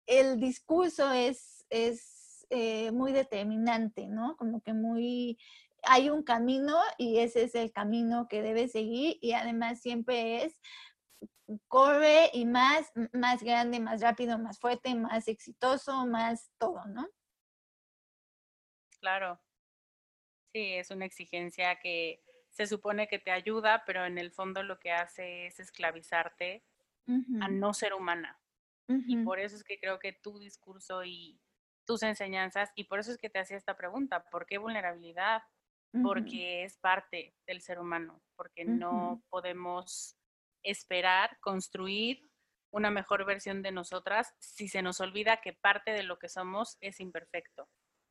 [0.06, 4.36] el discurso es, es eh, muy determinante, ¿no?
[4.38, 5.38] Como que muy
[5.86, 10.60] hay un camino y ese es el camino que debes seguir y además siempre es
[11.68, 17.08] corre y más, más grande, más rápido, más fuerte, más exitoso, más todo, ¿no?
[19.00, 19.40] Claro.
[20.54, 24.80] Sí, es una exigencia que se supone que te ayuda, pero en el fondo lo
[24.80, 26.64] que hace es esclavizarte
[27.42, 28.40] a no ser humana.
[28.88, 31.42] Y por eso es que creo que tu discurso y
[31.86, 35.44] tus enseñanzas, y por eso es que te hacía esta pregunta, ¿por qué vulnerabilidad?
[36.02, 40.18] Porque es parte del ser humano, porque no podemos
[40.64, 42.30] esperar construir
[42.72, 46.78] una mejor versión de nosotras si se nos olvida que parte de lo que somos
[46.82, 47.70] es imperfecto.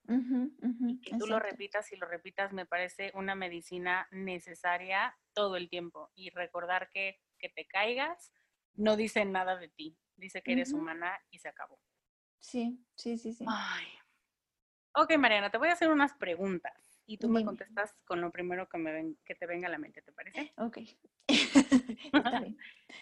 [0.08, 5.68] y que tú lo repitas y lo repitas me parece una medicina necesaria todo el
[5.68, 6.10] tiempo.
[6.14, 8.32] Y recordar que que te caigas
[8.74, 11.78] no dice nada de ti, dice que eres humana y se acabó.
[12.38, 13.44] Sí, sí, sí, sí.
[13.46, 13.86] Ay.
[14.94, 18.68] Ok, Mariana, te voy a hacer unas preguntas y tú me contestas con lo primero
[18.68, 20.52] que, me ven, que te venga a la mente, ¿te parece?
[20.56, 20.78] Ok.
[21.28, 22.56] ¿Qué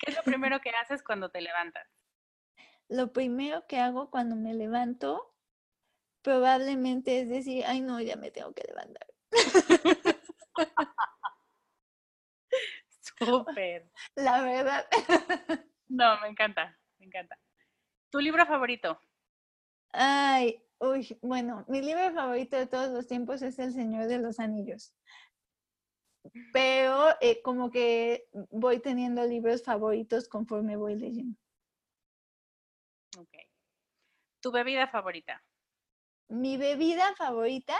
[0.06, 1.88] es lo primero que haces cuando te levantas?
[2.88, 5.34] Lo primero que hago cuando me levanto
[6.22, 9.06] probablemente es decir, ay no, ya me tengo que levantar.
[13.18, 13.90] Súper.
[14.14, 14.86] La verdad.
[15.88, 17.38] no, me encanta, me encanta.
[18.10, 19.00] ¿Tu libro favorito?
[19.92, 24.40] Ay, Uy, bueno, mi libro favorito de todos los tiempos es El Señor de los
[24.40, 24.94] Anillos.
[26.54, 31.38] Pero eh, como que voy teniendo libros favoritos conforme voy leyendo.
[33.18, 33.28] Ok.
[34.40, 35.44] ¿Tu bebida favorita?
[36.28, 37.76] Mi bebida favorita,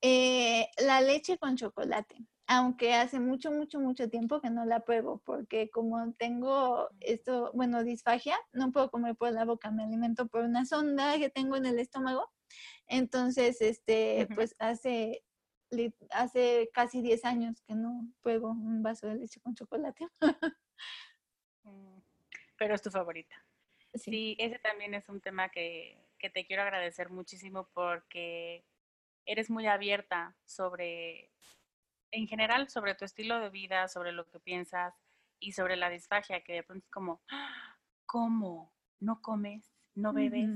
[0.00, 2.16] eh, la leche con chocolate.
[2.48, 7.82] Aunque hace mucho, mucho, mucho tiempo que no la pruebo, porque como tengo esto, bueno,
[7.82, 11.66] disfagia, no puedo comer por la boca, me alimento por una sonda que tengo en
[11.66, 12.30] el estómago.
[12.86, 15.24] Entonces, este, pues hace,
[16.10, 20.06] hace casi 10 años que no pruebo un vaso de leche con chocolate.
[21.64, 21.98] Mm,
[22.56, 23.44] pero es tu favorita.
[23.94, 24.36] Sí.
[24.38, 28.64] ese también es un tema que, que te quiero agradecer muchísimo porque
[29.24, 31.32] eres muy abierta sobre,
[32.10, 34.94] en general, sobre tu estilo de vida, sobre lo que piensas
[35.38, 37.76] y sobre la disfagia, que de pronto es como, ¡Ah!
[38.06, 38.72] ¿cómo?
[39.00, 39.70] ¿No comes?
[39.94, 40.48] ¿No bebes?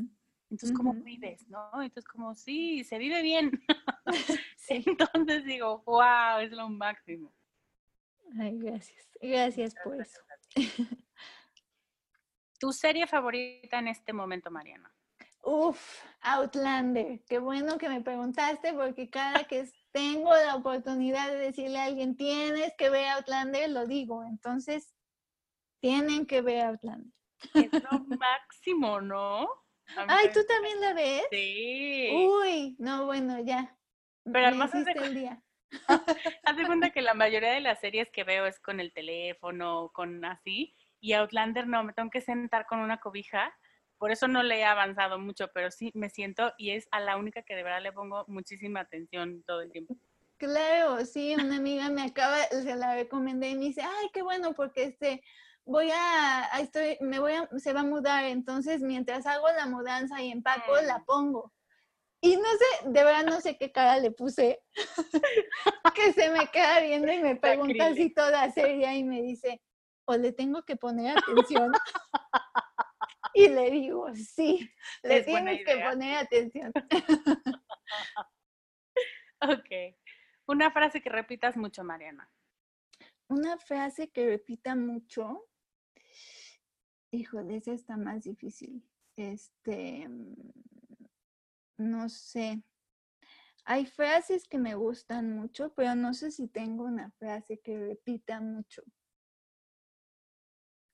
[0.50, 1.48] Entonces, ¿cómo vives?
[1.48, 1.70] ¿No?
[1.74, 3.52] Entonces, como, sí, se vive bien.
[4.68, 7.32] Entonces digo, wow, es lo máximo.
[8.38, 9.08] Ay, gracias.
[9.20, 10.20] Gracias por eso.
[12.58, 14.92] ¿Tu serie favorita en este momento, Mariana?
[15.42, 17.22] Uf, Outlander.
[17.26, 19.60] Qué bueno que me preguntaste porque cada que
[19.92, 24.24] tengo la oportunidad de decirle a alguien, tienes que ver Outlander, lo digo.
[24.24, 24.94] Entonces,
[25.80, 27.12] tienen que ver Outlander.
[27.54, 29.48] Es lo máximo, ¿no?
[29.96, 31.24] Ay, ¿tú también la ves?
[31.30, 32.10] Sí.
[32.12, 33.76] Uy, no, bueno, ya.
[34.24, 35.42] Pero además hace, el día.
[36.44, 39.90] haz de cuenta que la mayoría de las series que veo es con el teléfono,
[39.92, 43.52] con así, y Outlander no, me tengo que sentar con una cobija.
[44.00, 47.18] Por eso no le he avanzado mucho, pero sí me siento y es a la
[47.18, 49.94] única que de verdad le pongo muchísima atención todo el tiempo.
[50.38, 54.54] Claro, sí, una amiga me acaba, se la recomendé y me dice, ay, qué bueno,
[54.54, 55.22] porque este,
[55.66, 60.22] voy a, estoy, me voy a, se va a mudar, entonces mientras hago la mudanza
[60.22, 61.04] y empaco, la mm.
[61.04, 61.52] pongo.
[62.22, 64.62] Y no sé, de verdad no sé qué cara le puse,
[65.94, 69.60] que se me queda viendo y me pregunta así toda seria y me dice,
[70.06, 71.70] o le tengo que poner atención.
[73.34, 74.70] y le digo, sí,
[75.02, 76.72] le tienes que poner atención.
[79.40, 79.96] ok.
[80.46, 82.30] Una frase que repitas mucho, Mariana.
[83.28, 85.46] Una frase que repita mucho.
[87.12, 88.82] Híjole, esa está más difícil.
[89.16, 90.08] Este,
[91.76, 92.62] no sé.
[93.64, 98.40] Hay frases que me gustan mucho, pero no sé si tengo una frase que repita
[98.40, 98.82] mucho.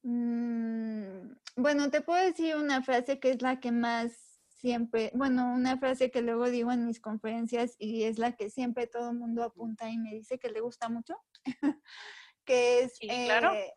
[0.09, 5.79] Mm, bueno, te puedo decir una frase que es la que más siempre, bueno, una
[5.79, 9.43] frase que luego digo en mis conferencias y es la que siempre todo el mundo
[9.43, 11.17] apunta y me dice que le gusta mucho,
[12.45, 13.53] que es, claro.
[13.53, 13.75] Eh,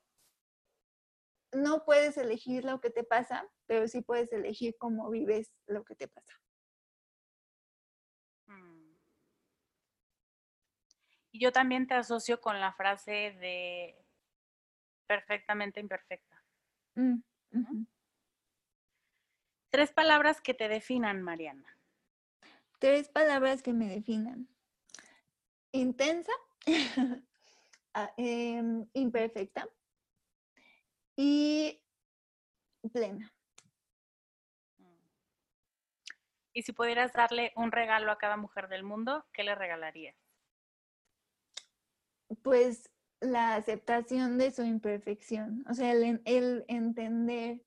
[1.52, 5.96] no puedes elegir lo que te pasa, pero sí puedes elegir cómo vives lo que
[5.96, 6.39] te pasa.
[8.46, 8.94] Mm.
[11.32, 14.06] Y yo también te asocio con la frase de
[15.10, 16.43] perfectamente imperfecta.
[16.93, 17.15] Mm,
[19.72, 21.78] Tres palabras que te definan, Mariana.
[22.78, 24.48] Tres palabras que me definan.
[25.72, 26.32] Intensa,
[27.95, 29.67] ah, em, imperfecta
[31.15, 31.82] y
[32.93, 33.34] plena.
[36.54, 40.17] Y si pudieras darle un regalo a cada mujer del mundo, ¿qué le regalarías?
[42.43, 42.91] Pues
[43.22, 47.62] la aceptación de su imperfección, o sea, el, el entender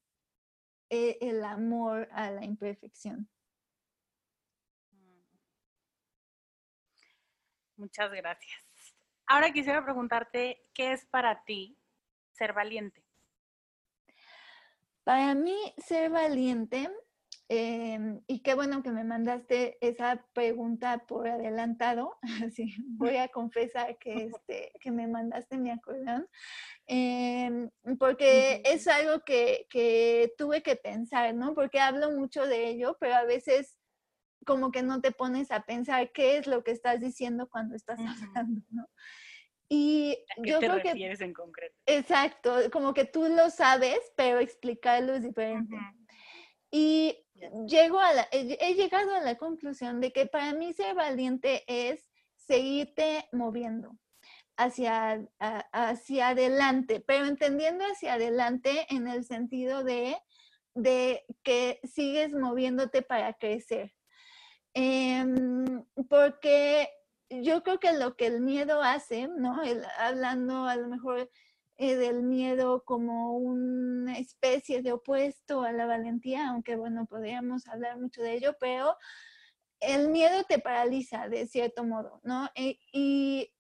[0.88, 3.28] e, el amor a la imperfección.
[7.76, 8.60] Muchas gracias.
[9.26, 11.78] Ahora quisiera preguntarte, ¿qué es para ti
[12.32, 13.02] ser valiente?
[15.04, 16.88] Para mí, ser valiente,
[17.54, 22.16] em, y qué bueno que me mandaste esa pregunta por adelantado,
[22.50, 26.26] así voy a confesar que, este, que me mandaste mi acordeón,
[26.86, 31.54] em, porque es algo que, que tuve que pensar, ¿no?
[31.54, 33.76] Porque hablo mucho de ello, pero a veces
[34.46, 37.98] como que no te pones a pensar qué es lo que estás diciendo cuando estás
[38.48, 38.88] hablando, ¿no?
[39.68, 41.74] Y ¿A qué yo te creo refieres en concreto?
[41.84, 45.76] Exacto, como que tú lo sabes, pero explicarlo es diferente.
[46.70, 47.18] Y
[47.66, 53.28] llego a he, llegado a la conclusión de que para mí ser valiente es seguirte
[53.32, 53.96] moviendo
[54.56, 60.16] hacia, hacia adelante, pero entendiendo hacia adelante en el sentido de,
[60.74, 63.92] de que sigues moviéndote para crecer.
[64.74, 66.88] Em, porque
[67.28, 69.60] yo creo que lo que el miedo hace, ¿no?
[69.98, 71.30] hablando a lo mejor
[71.82, 77.98] eh, del miedo como una especie de opuesto a la valentía, aunque bueno, podríamos hablar
[77.98, 78.96] mucho de ello, pero
[79.80, 82.48] el miedo te paraliza de cierto modo, ¿no?
[82.54, 83.52] E, y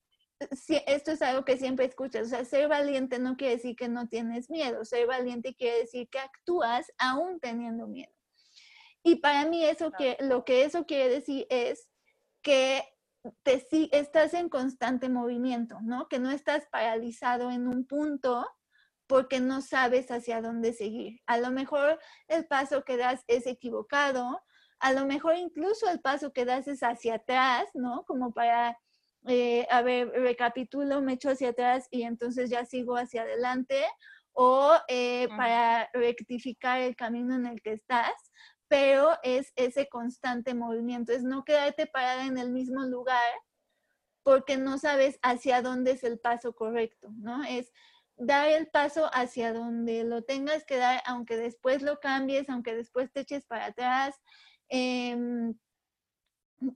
[0.52, 3.88] si, esto es algo que siempre escuchas, o sea, ser valiente no quiere decir que
[3.88, 8.12] no tienes miedo, ser valiente quiere decir que actúas aún teniendo miedo.
[9.02, 11.88] Y para mí eso que, lo que eso quiere decir es
[12.40, 12.84] que
[13.42, 16.08] te, estás en constante movimiento, ¿no?
[16.08, 18.46] Que no estás paralizado en un punto
[19.06, 21.20] porque no sabes hacia dónde seguir.
[21.26, 21.98] A lo mejor
[22.28, 24.42] el paso que das es equivocado,
[24.80, 28.04] a lo mejor incluso el paso que das es hacia atrás, ¿no?
[28.04, 28.78] Como para,
[29.26, 33.84] eh, a ver, recapitulo, me echo hacia atrás y entonces ya sigo hacia adelante,
[34.34, 38.12] o eh, para rectificar el camino en el que estás,
[38.72, 43.30] pero es ese constante movimiento, es no quedarte parada en el mismo lugar
[44.22, 47.44] porque no sabes hacia dónde es el paso correcto, ¿no?
[47.44, 47.70] Es
[48.16, 53.12] dar el paso hacia donde lo tengas que dar, aunque después lo cambies, aunque después
[53.12, 54.18] te eches para atrás.
[54.70, 55.52] Em,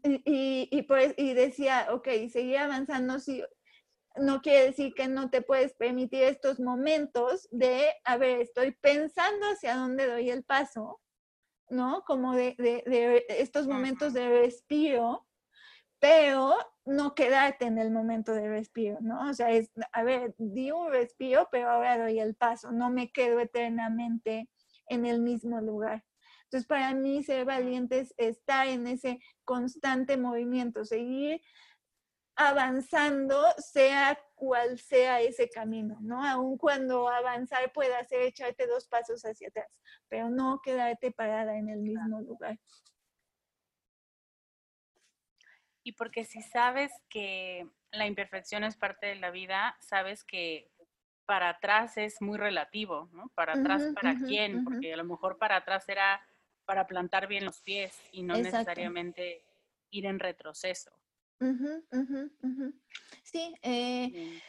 [0.05, 3.16] y, pues, y decía, ok, seguir avanzando
[4.16, 9.47] no quiere decir que no te puedes permitir estos momentos de, a ver, estoy pensando
[9.47, 11.01] hacia dónde doy el paso,
[11.69, 12.03] ¿no?
[12.07, 15.27] Como de, de, estos momentos de respiro,
[15.99, 19.29] pero no quedarte en el momento de respiro, ¿no?
[19.29, 23.11] O sea, es, a ver, di un respiro, pero ahora doy el paso, no me
[23.11, 24.49] quedo eternamente
[24.89, 26.05] en el mismo lugar.
[26.45, 31.41] Entonces, para mí ser valiente es estar en ese constante movimiento, seguir
[32.37, 36.22] avanzando, sea cual sea ese camino, ¿no?
[36.22, 39.68] Aun cuando avanzar pueda ser echarte dos pasos hacia atrás,
[40.09, 42.59] pero no quedarte parada en el mismo lugar.
[45.82, 50.70] Y porque si sabes que la imperfección es parte de la vida, sabes que
[51.24, 53.30] para atrás es muy relativo, ¿no?
[53.34, 54.64] Para atrás, ¿para quién?
[54.64, 56.20] Porque a lo mejor para atrás era
[56.66, 59.45] para plantar bien los pies y no necesariamente
[59.91, 60.93] ir en retroceso.
[63.24, 64.41] Sí, eh,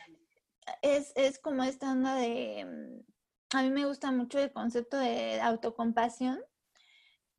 [0.82, 6.40] es, como esta onda de, mm, a mí me gusta mucho el concepto de autocompasión,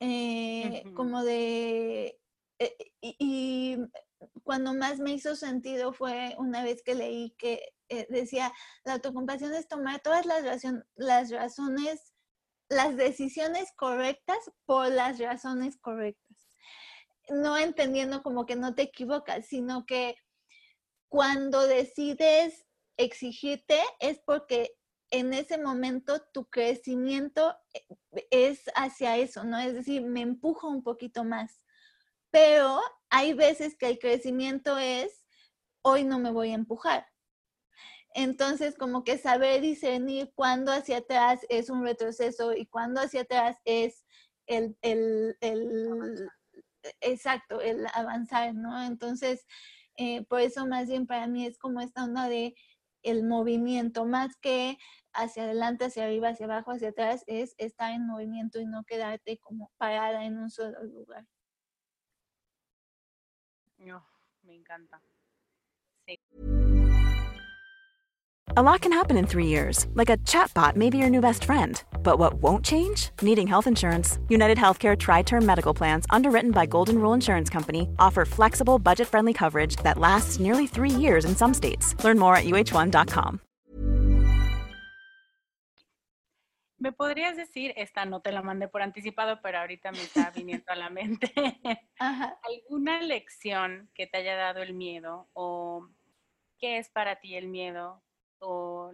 [0.00, 2.20] eh, como de,
[2.58, 3.76] eh, y,
[4.42, 7.72] cuando más me hizo sentido fue una vez que leí que
[8.08, 8.52] decía,
[8.84, 10.42] la autocompasión es tomar todas las,
[10.96, 12.14] las razones,
[12.68, 16.27] las decisiones correctas por las razones correctas
[17.30, 20.16] no entendiendo como que no te equivocas, sino que
[21.08, 22.66] cuando decides
[22.96, 24.76] exigirte es porque
[25.10, 29.58] en ese momento tu crecimiento eh, es hacia eso, ¿no?
[29.58, 31.62] Es decir, me empujo un poquito más.
[32.30, 35.24] Pero hay veces que el crecimiento es,
[35.82, 37.06] hoy no me voy a empujar.
[38.14, 43.56] Entonces, como que saber discernir cuándo hacia atrás es un retroceso y cuándo hacia atrás
[43.64, 44.04] es
[44.46, 46.28] el, el, el,
[47.00, 48.82] exacto, el avanzar, ¿no?
[48.84, 49.46] Entonces,
[49.96, 52.54] eh, por eso más bien para mí es como esta onda de
[53.02, 54.76] el movimiento, más que
[55.12, 59.38] hacia adelante, hacia arriba, hacia abajo, hacia atrás, es estar en movimiento y no quedarte
[59.38, 61.26] como parada en un solo lugar.
[64.48, 65.02] Me encanta.
[66.06, 66.18] Sí.
[68.56, 71.44] A lot can happen in three years, like a chatbot may be your new best
[71.44, 71.82] friend.
[72.02, 73.10] But what won't change?
[73.20, 74.18] Needing health insurance.
[74.30, 79.06] United Healthcare Tri Term Medical Plans, underwritten by Golden Rule Insurance Company, offer flexible, budget
[79.06, 81.94] friendly coverage that lasts nearly three years in some states.
[82.02, 83.40] Learn more at uh1.com.
[86.78, 90.72] ¿Me podrías decir, esta no te la mandé por anticipado, pero ahorita me está viniendo
[90.72, 91.30] a la mente,
[91.98, 95.86] alguna lección que te haya dado el miedo o
[96.58, 98.02] qué es para ti el miedo?
[98.40, 98.92] O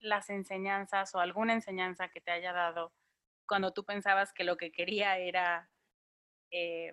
[0.00, 2.92] las enseñanzas o alguna enseñanza que te haya dado
[3.46, 5.70] cuando tú pensabas que lo que quería era,
[6.50, 6.92] eh,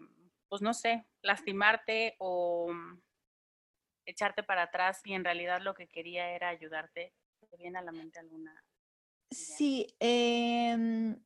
[0.50, 2.72] pues no sé, lastimarte o
[4.06, 7.14] echarte para atrás y en realidad lo que quería era ayudarte?
[7.50, 8.54] ¿Te viene a la mente alguna?
[9.32, 11.24] Sí, em,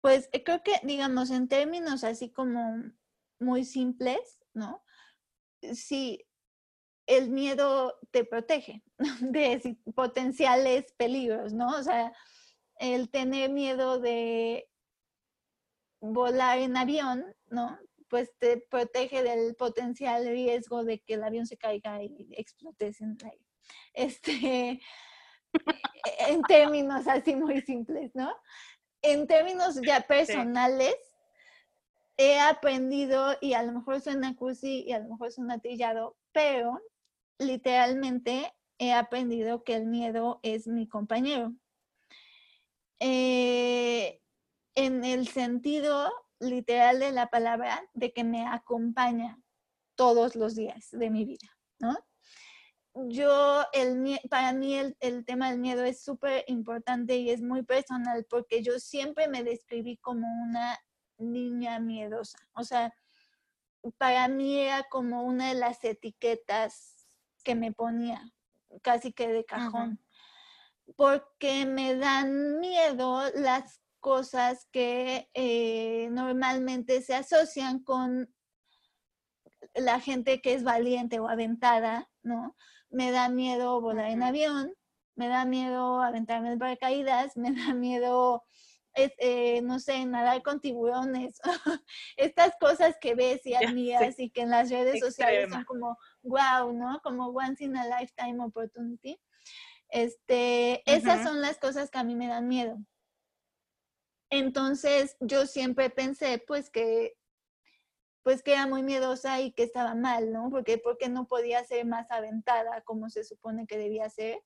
[0.00, 2.92] pues eh, creo que, digamos, en términos así como
[3.38, 4.84] muy simples, ¿no?
[5.74, 6.26] Sí,
[7.10, 8.82] el miedo te protege
[9.20, 11.68] de potenciales peligros, ¿no?
[11.76, 12.12] O sea,
[12.78, 14.68] el tener miedo de
[16.00, 17.78] volar en avión, ¿no?
[18.08, 23.16] Pues te protege del potencial riesgo de que el avión se caiga y explotes en
[23.20, 23.46] el aire.
[23.92, 24.80] Este,
[26.28, 28.32] en términos así muy simples, ¿no?
[29.02, 30.96] En términos ya personales,
[32.16, 36.80] he aprendido, y a lo mejor suena cursi y a lo mejor suena trillado, pero
[37.40, 41.54] literalmente he aprendido que el miedo es mi compañero.
[43.00, 44.20] Eh,
[44.74, 49.38] en el sentido literal de la palabra, de que me acompaña
[49.94, 51.98] todos los días de mi vida, ¿no?
[52.94, 57.62] Yo, el, para mí el, el tema del miedo es súper importante y es muy
[57.62, 60.78] personal porque yo siempre me describí como una
[61.18, 62.38] niña miedosa.
[62.52, 62.92] O sea,
[63.96, 66.99] para mí era como una de las etiquetas
[67.42, 68.32] que me ponía,
[68.82, 70.00] casi que de cajón,
[70.96, 78.34] porque me dan miedo las cosas que eh, normalmente se asocian con
[79.74, 82.56] la gente que es valiente o aventada, ¿no?
[82.88, 84.74] Me da miedo volar en avión,
[85.14, 88.44] me da miedo aventarme en paracaídas, me da miedo,
[88.94, 91.40] eh, no sé, nadar con tiburones.
[92.16, 96.72] Estas cosas que ves y admiras y que en las redes sociales son como, wow,
[96.72, 97.00] ¿no?
[97.02, 99.20] Como once in a lifetime opportunity.
[99.88, 102.78] Este, esas son las cosas que a mí me dan miedo.
[104.30, 107.16] Entonces, yo siempre pensé, pues, que
[108.22, 110.50] pues que era muy miedosa y que estaba mal, ¿no?
[110.50, 114.42] Porque, porque no podía ser más aventada como se supone que debía ser.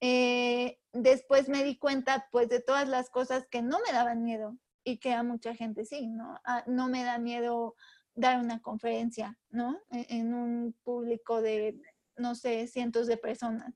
[0.00, 4.56] Eh, después me di cuenta, pues, de todas las cosas que no me daban miedo
[4.84, 6.40] y que a mucha gente sí, ¿no?
[6.44, 7.76] Ah, no me da miedo
[8.14, 9.80] dar una conferencia, ¿no?
[9.90, 11.80] E, en, un público de,
[12.16, 13.74] no sé, cientos de personas.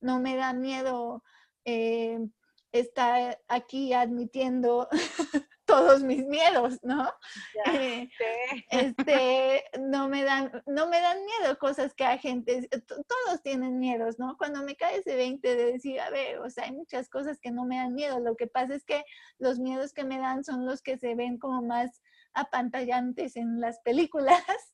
[0.00, 1.22] No me da miedo
[1.64, 2.18] eh,
[2.72, 4.88] estar aquí admitiendo
[5.66, 7.12] todos mis miedos, ¿no?
[7.66, 8.08] Eh,
[8.70, 14.18] este, no me dan, no me dan miedo cosas que a gente, todos tienen miedos,
[14.18, 14.36] ¿no?
[14.38, 17.50] Cuando me cae ese 20 de decir, a ver, o sea, hay muchas cosas que
[17.50, 19.04] no me dan miedo, lo que pasa es que
[19.38, 22.00] los miedos que me dan son los que se ven como más
[22.32, 24.42] apantallantes en las películas.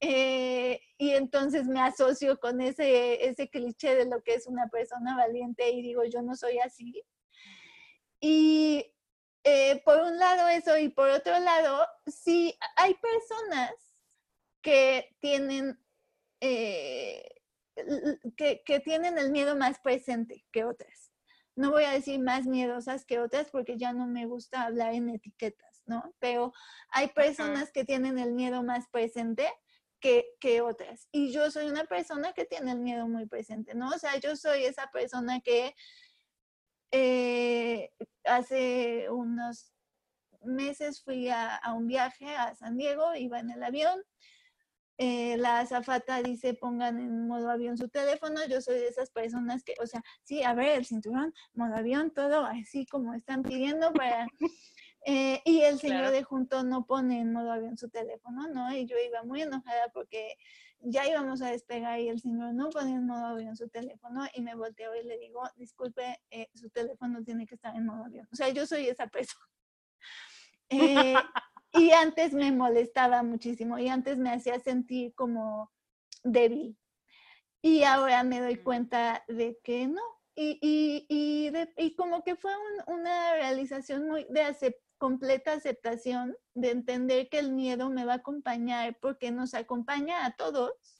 [0.00, 5.16] Eh, y entonces me asocio con ese, ese cliché de lo que es una persona
[5.16, 7.02] valiente y digo, yo no soy así.
[8.20, 8.94] Y
[9.44, 13.72] eh, por un lado eso y por otro lado, sí hay personas
[14.60, 15.78] que tienen,
[16.40, 17.24] eh,
[18.36, 21.12] que, que, tienen el miedo más presente que otras.
[21.56, 25.08] No voy a decir más miedosas que otras porque ya no me gusta hablar en
[25.10, 26.14] etiquetas, ¿no?
[26.18, 26.52] Pero
[26.90, 29.48] hay personas que tienen el miedo más presente
[30.00, 31.08] que, que, otras.
[31.12, 33.88] Y yo soy una persona que tiene el miedo muy presente, ¿no?
[33.88, 35.74] O sea, yo soy esa persona que
[36.90, 37.90] eh,
[38.24, 39.72] hace unos
[40.42, 44.00] meses fui a, un viaje a San Diego, iba en el avión.
[45.00, 48.40] Eh, la azafata dice pongan en modo avión su teléfono.
[48.48, 52.10] Yo soy de esas personas que, o sea, sí, a ver, el cinturón, modo avión,
[52.10, 54.26] todo así como están pidiendo para...
[55.06, 58.76] Eh, y el señor de junto no pone en modo avión su teléfono, ¿no?
[58.76, 60.36] Y yo iba muy enojada porque
[60.80, 64.42] ya íbamos a despegar y el señor no ponía en modo avión su teléfono y
[64.42, 68.28] me volteo y le digo, disculpe, eh, su teléfono tiene que estar en modo avión.
[68.32, 69.44] O sea, yo soy esa persona.
[70.70, 71.14] Eh,
[71.72, 75.72] y antes me molestaba muchísimo y antes me hacía sentir como
[76.22, 76.76] débil.
[77.62, 80.02] Y ahora me doy cuenta de que no.
[80.34, 81.50] Y, y, y,
[81.82, 82.52] y como que fue
[82.86, 88.16] una realización muy de aceptar completa aceptación de entender que el miedo me va a
[88.16, 90.98] acompañar porque nos acompaña a todos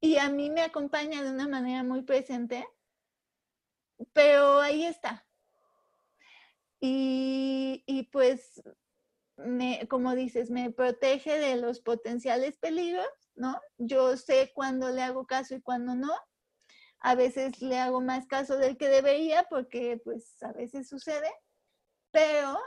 [0.00, 2.66] y a mí me acompaña de una manera muy presente,
[4.12, 5.26] pero ahí está.
[6.80, 8.62] Y, y pues,
[9.36, 13.60] me, como dices, me protege de los potenciales peligros, ¿no?
[13.76, 16.12] Yo sé cuándo le hago caso y cuándo no.
[17.00, 21.30] A veces le hago más caso del que debería porque pues a veces sucede,
[22.10, 22.58] pero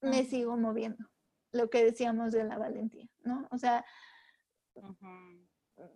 [0.00, 1.04] me sigo moviendo.
[1.52, 3.48] Lo que decíamos de la valentía, ¿no?
[3.50, 3.84] O sea,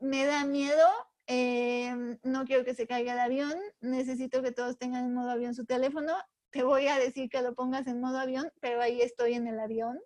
[0.01, 0.89] me da miedo,
[1.26, 5.55] em, no quiero que se caiga el avión, necesito que todos tengan en modo avión
[5.55, 6.14] su teléfono.
[6.51, 9.59] Te voy a decir que lo pongas en modo avión, pero ahí estoy en el
[9.61, 10.01] avión,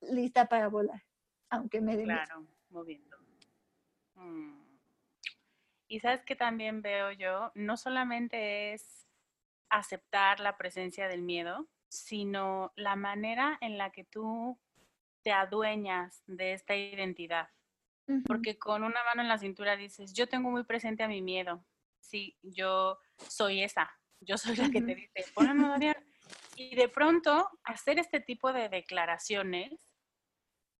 [0.00, 1.02] lista para volar,
[1.50, 3.16] aunque me dé Claro, moviendo.
[4.14, 4.62] Mm.
[5.88, 9.06] Y sabes que también veo yo, no solamente es
[9.68, 14.58] aceptar la presencia del miedo, sino la manera en la que tú
[15.22, 17.50] te adueñas de esta identidad.
[18.26, 21.64] Porque con una mano en la cintura dices, yo tengo muy presente a mi miedo.
[22.00, 23.90] Sí, yo soy esa.
[24.20, 25.96] Yo soy la que te dice, ponme a
[26.56, 29.94] Y de pronto, hacer este tipo de declaraciones,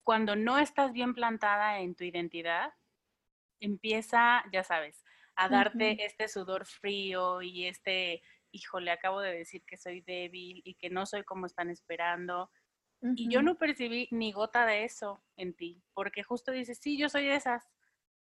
[0.02, 2.72] cuando no estás bien plantada en tu identidad,
[3.60, 5.04] empieza, ya sabes,
[5.36, 8.22] a darte este sudor frío y este
[8.52, 12.50] híjole, acabo de decir que soy débil y que no soy como están esperando.
[13.16, 17.08] Y yo no percibí ni gota de eso en ti, porque justo dices, sí, yo
[17.08, 17.68] soy de esas.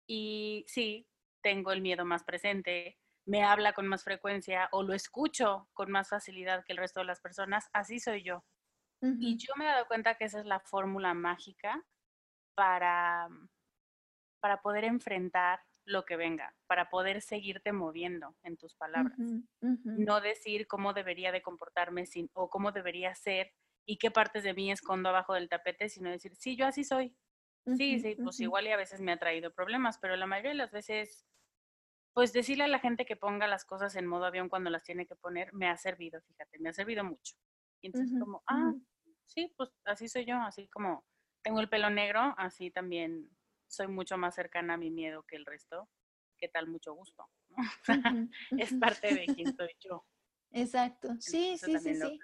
[0.08, 1.06] Y sí,
[1.42, 6.10] tengo el miedo más presente, me habla con más frecuencia o lo escucho con más
[6.10, 8.46] facilidad que el resto de las personas, así soy yo.
[9.02, 11.86] Y yo me he dado cuenta que esa es la fórmula mágica
[12.54, 13.30] para,
[14.42, 19.18] para poder enfrentar lo que venga, para poder seguirte moviendo en tus palabras.
[19.60, 23.54] No decir cómo debería de comportarme sin, o cómo debería ser
[23.86, 27.16] y qué partes de mí escondo abajo del tapete, sino decir, sí, yo así soy.
[27.76, 30.58] Sí, sí, pues igual y a veces me ha traído problemas, pero la mayoría de
[30.58, 31.26] las veces,
[32.14, 35.06] pues decirle a la gente que ponga las cosas en modo avión cuando las tiene
[35.06, 37.36] que poner, me ha servido, fíjate, me ha servido mucho.
[37.82, 38.74] Y entonces como, ah,
[39.26, 41.06] sí, pues así soy yo, así como
[41.42, 43.30] tengo el pelo negro, así también
[43.70, 45.90] soy mucho más cercana a mi miedo que el resto.
[46.38, 46.68] ¿Qué tal?
[46.68, 47.30] Mucho gusto.
[48.58, 50.06] es parte de quien soy yo.
[50.52, 51.16] Exacto.
[51.20, 52.20] Sí, sí, sí, sí.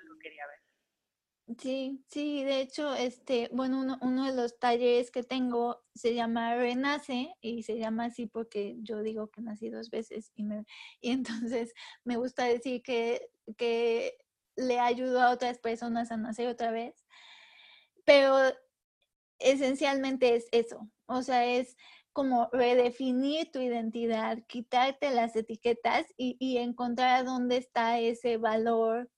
[1.60, 6.56] Sí, sí, de hecho, este, bueno, uno, uno, de los talleres que tengo se llama
[6.56, 10.66] Renace y se llama así porque yo digo que nací dos veces y, me,
[11.02, 11.74] y entonces
[12.04, 14.18] me gusta decir que, que
[14.56, 17.06] le ayudo a otras personas a nacer otra vez,
[18.06, 18.36] pero
[19.40, 21.76] esencialmente es eso, o sea, es
[22.14, 29.10] como redefinir tu identidad, quitarte las etiquetas y, y encontrar dónde está ese valor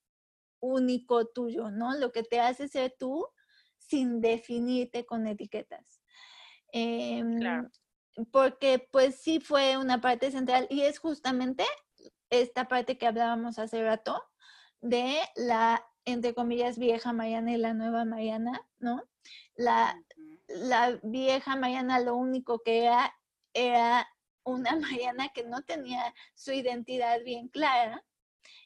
[0.60, 1.96] único tuyo, ¿no?
[1.96, 3.28] Lo que te hace ser tú
[3.78, 6.02] sin definirte con etiquetas.
[6.72, 7.40] Em,
[8.32, 11.64] porque pues sí fue una parte central y es justamente
[12.30, 14.22] esta parte que hablábamos hace rato
[14.82, 19.04] de la, entre comillas, vieja Mariana y la nueva Mariana, ¿no?
[19.56, 20.00] La,
[20.48, 23.14] la vieja Mariana lo único que era
[23.54, 24.08] era
[24.44, 28.04] una Mariana que no tenía su identidad bien clara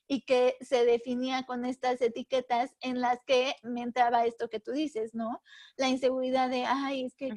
[0.08, 4.72] y que se definía con estas etiquetas en las que me entraba esto que tú
[4.72, 5.42] dices, ¿no?
[5.78, 7.34] La inseguridad de, ay, es que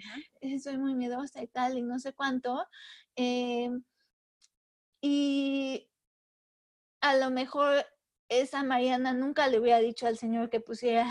[0.59, 2.67] soy muy miedosa y tal, y no sé cuánto.
[3.15, 3.71] Eh,
[5.01, 5.89] y
[7.01, 7.87] a lo mejor
[8.29, 11.09] esa Mariana nunca le hubiera dicho al Señor que pusiera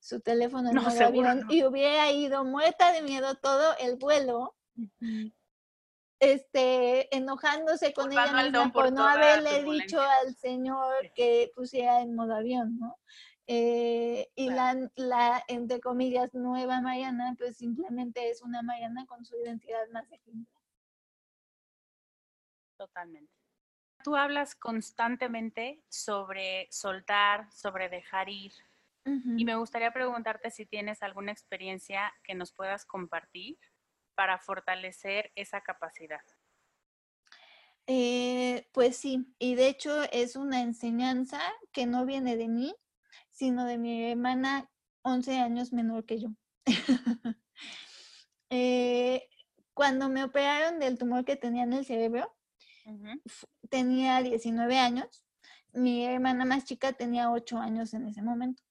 [0.00, 4.56] su teléfono en el avión y hubiera ido muerta de miedo todo el vuelo,
[6.18, 12.34] este, enojándose con ella misma por, no haberle dicho al Señor que pusiera en modo
[12.34, 12.98] avión, ¿no?
[13.48, 19.36] Eh, y la, la, entre comillas, nueva Mariana, pues simplemente es una Mariana con su
[19.36, 20.50] identidad más definida.
[22.76, 23.32] Totalmente.
[24.02, 28.52] Tú hablas constantemente sobre soltar, sobre dejar ir,
[29.06, 33.56] y me gustaría preguntarte si tienes alguna experiencia que nos puedas compartir
[34.16, 36.22] para fortalecer esa capacidad.
[37.86, 41.40] Eh, pues sí, y de hecho es una enseñanza
[41.72, 42.74] que no viene de mí,
[43.30, 44.68] sino de mi hermana
[45.02, 46.28] 11 años menor que yo.
[48.48, 49.28] Eh,
[49.74, 52.32] cuando me operaron del tumor que tenía en el cerebro,
[53.68, 55.24] tenía 19 años,
[55.72, 58.62] mi hermana más chica tenía 8 años en ese momento.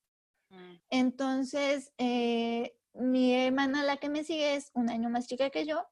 [0.50, 0.76] Mm.
[0.90, 5.86] Entonces, eh, mi hermana, la que me sigue, es un año más chica que yo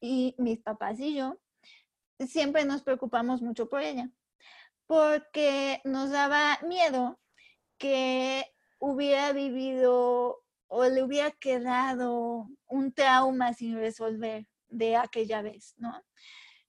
[0.00, 1.38] y mis papás y yo
[2.26, 4.10] siempre nos preocupamos mucho por ella
[4.86, 7.20] porque nos daba miedo
[7.76, 8.44] que
[8.78, 16.02] hubiera vivido o le hubiera quedado un trauma sin resolver de aquella vez, ¿no?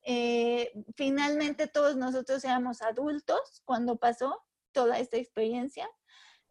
[0.03, 5.89] Eh, finalmente todos nosotros éramos adultos cuando pasó toda esta experiencia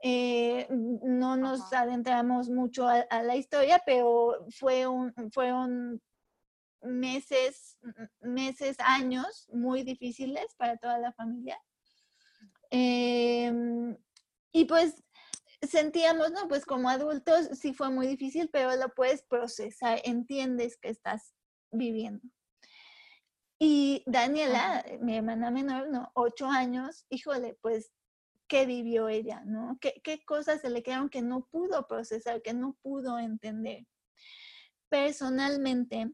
[0.00, 6.00] eh, no nos adentramos mucho a, la historia, pero fue un, fueron
[6.82, 7.78] meses,
[8.20, 11.60] meses, años muy difíciles para toda la familia.
[12.70, 13.96] Em,
[14.52, 15.02] y pues
[15.62, 16.46] sentíamos, ¿no?
[16.46, 21.34] Pues como adultos sí fue muy difícil, pero lo puedes procesar, entiendes que estás
[21.72, 22.22] viviendo.
[23.58, 26.12] Y Daniela, mi hermana menor, ¿no?
[26.14, 27.90] Ocho años, híjole, pues
[28.48, 29.78] qué vivió ella, ¿no?
[29.80, 33.86] ¿Qué, qué cosas se le quedaron que no pudo procesar, que no pudo entender.
[34.88, 36.10] Personalmente,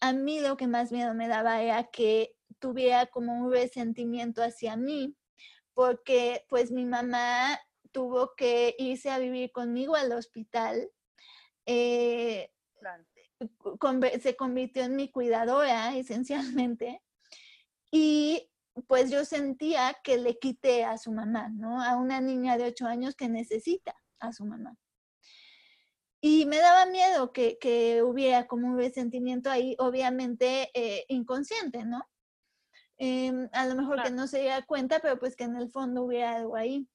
[0.00, 4.76] a mí lo que más miedo me daba era que tuviera como un resentimiento hacia
[4.76, 5.16] mí,
[5.74, 7.58] porque pues mi mamá
[7.92, 10.90] tuvo que irse a vivir conmigo al hospital.
[11.66, 12.50] Eh,
[14.22, 17.02] se convirtió en mi cuidadora esencialmente.
[17.90, 18.50] Y
[18.86, 21.80] pues yo sentía que le quité a su mamá, ¿no?
[21.82, 24.76] A una niña de ocho años que necesita a su mamá.
[26.20, 32.08] Y me daba miedo que, hubiera como un resentimiento ahí, obviamente eh, inconsciente, ¿no?
[32.96, 36.02] Em, a lo mejor que no se diera cuenta, pero pues que en el fondo
[36.02, 36.88] hubiera algo ahí.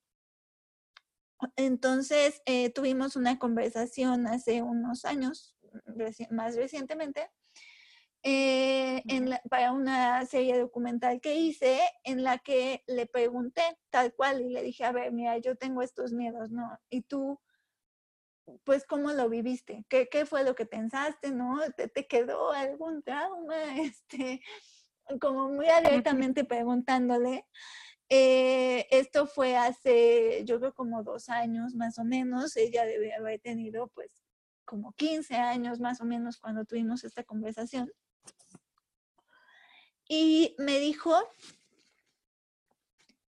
[1.55, 5.55] Entonces eh, tuvimos una conversación hace unos años,
[6.31, 7.29] más recientemente,
[8.21, 9.01] eh,
[9.49, 14.61] para una serie documental que hice en la que le pregunté tal cual y le
[14.61, 16.77] dije, a ver, mira, yo tengo estos miedos, ¿no?
[16.89, 17.39] Y tú,
[18.63, 19.85] pues, ¿cómo lo viviste?
[19.89, 21.59] ¿Qué, qué fue lo que pensaste, no?
[21.77, 23.55] ¿Te, ¿Te, quedó algún trauma?
[23.79, 24.41] Este,
[25.21, 27.45] como muy abiertamente preguntándole.
[28.09, 32.57] Eh, esto fue hace, yo creo, como dos años más o menos.
[32.57, 34.11] Ella debe haber tenido, pues,
[34.65, 37.91] como 15 años más o menos cuando tuvimos esta conversación.
[40.07, 41.15] Y me dijo,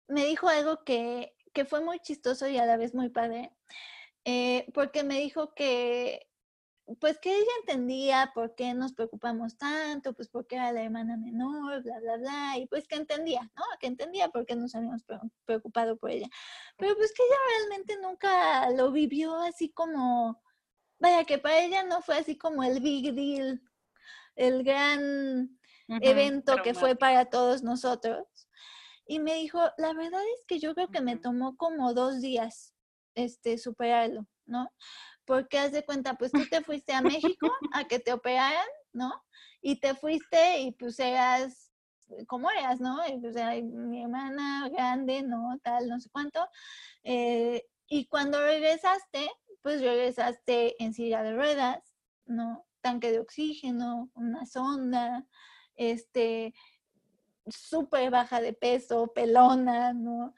[0.09, 3.53] me dijo algo que, que fue muy chistoso y a la vez muy padre,
[4.25, 6.31] eh, porque me dijo que
[6.99, 11.83] pues que ella entendía por qué nos preocupamos tanto, pues porque era la hermana menor,
[11.83, 13.63] bla, bla, bla, y pues que entendía, ¿no?
[13.79, 15.05] Que entendía por qué nos habíamos
[15.45, 16.29] preocupado por ella.
[16.77, 20.43] Pero pues que ella realmente nunca lo vivió así como,
[20.99, 23.63] vaya, que para ella no fue así como el big deal,
[24.37, 25.59] el gran
[25.89, 28.27] evento que fue para todos nosotros.
[29.07, 32.75] Y me dijo, la verdad es que yo creo que me tomó como dos días
[33.15, 34.71] este, superarlo, ¿no?
[35.31, 39.13] porque haz de cuenta, pues tú te fuiste a México a que te operaran, ¿no?
[39.63, 41.71] Y te fuiste y pues eras
[42.27, 42.99] como eras, ¿no?
[43.07, 45.57] Y pues era mi hermana grande, ¿no?
[45.63, 46.45] Tal, no sé cuánto.
[47.05, 49.31] Eh, y cuando regresaste,
[49.63, 51.81] pues regresaste en silla de ruedas,
[52.27, 52.67] ¿no?
[52.81, 55.27] Tanque de oxígeno, una sonda,
[55.77, 56.55] este,
[57.47, 60.35] súper baja de peso, pelona, ¿no?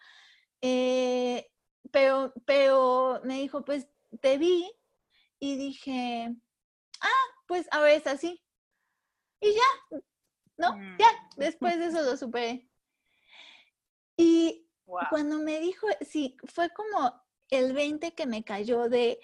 [0.61, 1.51] Eh,
[1.91, 3.89] pero, pero me dijo, pues
[4.21, 4.71] te vi
[5.39, 6.35] y dije,
[7.01, 8.43] ah, pues ahora es así.
[9.41, 9.99] Y ya,
[10.57, 10.77] ¿no?
[10.77, 10.97] Mm.
[10.99, 12.69] Ya, después de eso lo superé.
[14.17, 14.69] Y
[15.11, 17.21] cuando me dijo, sí, fue como
[17.51, 19.19] el 20 que me cayó de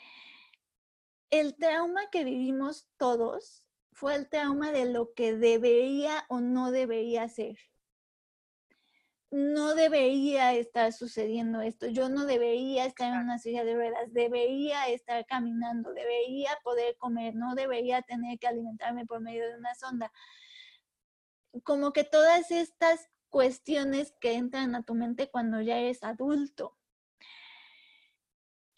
[1.30, 7.28] el trauma que vivimos todos fue el trauma de lo que debería o no debería
[7.28, 7.56] ser
[9.30, 14.88] no debería estar sucediendo esto, yo no debería estar en una silla de ruedas, debería
[14.88, 20.10] estar caminando, debería poder comer, no debería tener que alimentarme por medio de una sonda.
[21.62, 26.78] Como que todas estas cuestiones que entran a tu mente cuando ya eres adulto.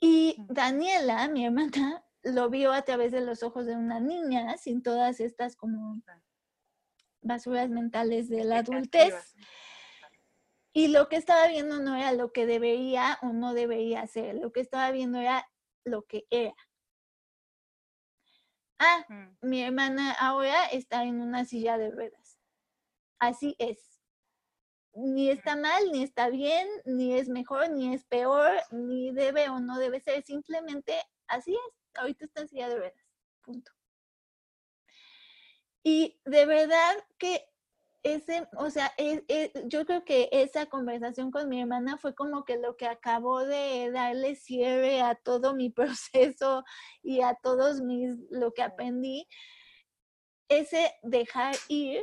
[0.00, 4.82] Y Daniela, mi hermana, lo vio a través de los ojos de una niña, sin
[4.82, 6.00] todas estas como
[7.22, 9.34] basuras mentales de la adultez.
[10.72, 14.52] Y lo que estaba viendo no era lo que debería o no debería ser, lo
[14.52, 15.48] que estaba viendo era
[15.84, 16.54] lo que era.
[18.78, 19.36] Ah, mm.
[19.42, 22.38] mi hermana ahora está en una silla de ruedas.
[23.18, 24.00] Así es.
[24.94, 25.32] Ni mm.
[25.32, 29.78] está mal, ni está bien, ni es mejor, ni es peor, ni debe o no
[29.78, 30.22] debe ser.
[30.22, 30.94] Simplemente
[31.26, 31.79] así es.
[31.94, 33.06] Ahorita está en de ruedas.
[33.42, 33.72] Punto.
[35.82, 37.46] Y de verdad que
[38.02, 42.44] ese, o sea, e, e, yo creo que esa conversación con mi hermana fue como
[42.44, 46.64] que lo que acabó de darle cierre a todo mi proceso
[47.02, 49.26] y a todos mis, lo que aprendí,
[50.48, 52.02] ese dejar ir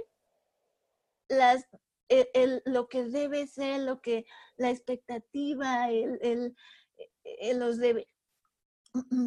[1.30, 1.68] las,
[2.10, 4.26] el, lo que debe ser, lo que,
[4.56, 6.56] la expectativa, el, el
[7.60, 8.08] los debe,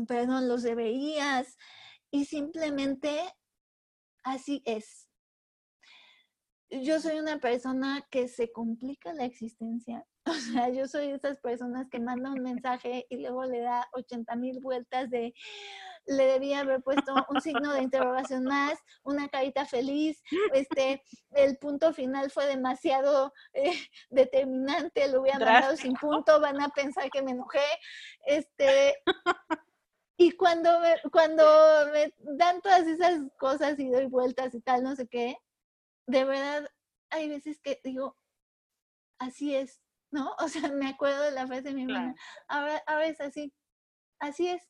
[0.08, 1.56] perdón, los deberías,
[2.10, 3.20] y simplemente
[4.24, 5.09] así es
[6.70, 10.06] yo soy una persona que se complica la existencia.
[10.26, 13.88] O sea, yo soy de esas personas que manda un mensaje y luego le da
[13.94, 15.32] 80 mil vueltas de
[16.06, 21.02] le debía haber puesto un signo de interrogación más, una carita feliz, este,
[21.32, 23.72] el punto final fue demasiado eh,
[24.10, 27.64] determinante, lo hubiera mandado sin punto, van a pensar que me enojé,
[28.26, 28.96] este,
[30.16, 30.70] y cuando
[31.12, 31.44] cuando
[31.92, 35.36] me dan todas esas cosas y doy vueltas y tal, no sé qué,
[36.06, 36.70] de verdad,
[37.10, 38.16] hay veces que digo,
[39.18, 39.80] así es,
[40.10, 40.34] ¿no?
[40.38, 42.14] O sea, me acuerdo de la frase de mi hermana,
[42.48, 43.52] ahora, ahora es así,
[44.18, 44.68] así es.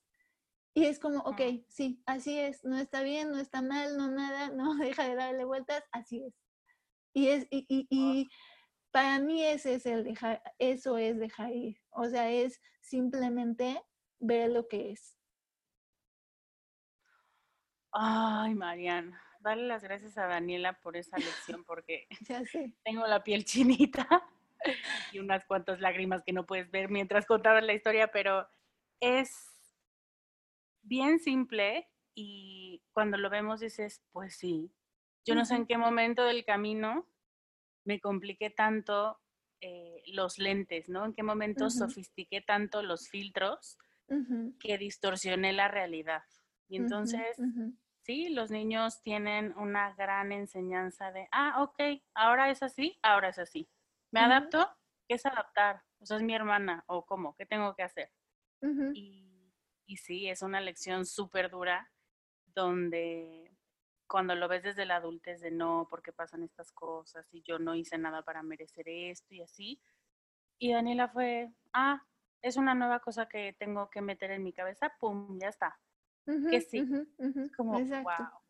[0.73, 4.51] Y es como, ok, sí, así es, no está bien, no está mal, no nada,
[4.55, 6.35] no deja de darle vueltas, así es.
[7.13, 8.29] Y es, y, y, y
[8.93, 11.81] para mí ese es el dejar, eso es dejar ir.
[11.91, 13.83] O sea, es simplemente
[14.21, 15.17] ver lo que es.
[17.93, 22.07] Ay, Mariana darle las gracias a Daniela por esa lección porque
[22.85, 24.07] tengo la piel chinita
[25.13, 28.47] y unas cuantas lágrimas que no puedes ver mientras contabas la historia, pero
[29.01, 29.51] es
[30.83, 34.71] bien simple y cuando lo vemos dices, pues sí,
[35.25, 37.07] yo no sé en qué momento del camino
[37.85, 39.19] me compliqué tanto
[39.61, 41.05] eh, los lentes, ¿no?
[41.05, 43.79] En qué momento sofistiqué tanto los filtros
[44.59, 46.25] que distorsioné la realidad.
[46.69, 47.39] Y entonces
[48.11, 53.39] sí, los niños tienen una gran enseñanza de, ah, ok, ahora es así, ahora es
[53.39, 53.71] así.
[54.11, 54.69] ¿Me adapto?
[55.07, 55.85] ¿Qué es adaptar?
[56.01, 58.11] O sea, es mi hermana, o cómo, ¿qué tengo que hacer?
[58.95, 59.55] y,
[59.87, 61.91] y, sí, es una lección súper dura
[62.47, 63.57] donde
[64.07, 67.77] cuando lo ves desde la adultez de no, porque pasan estas cosas y yo no
[67.77, 69.81] hice nada para merecer esto y así,
[70.59, 72.05] Y Daniela fue, ah,
[72.43, 75.79] es una nueva cosa que tengo que meter en mi cabeza, pum, ya está.
[76.25, 76.85] Que sí.
[77.57, 78.11] como, Exacto.
[78.23, 78.41] wow.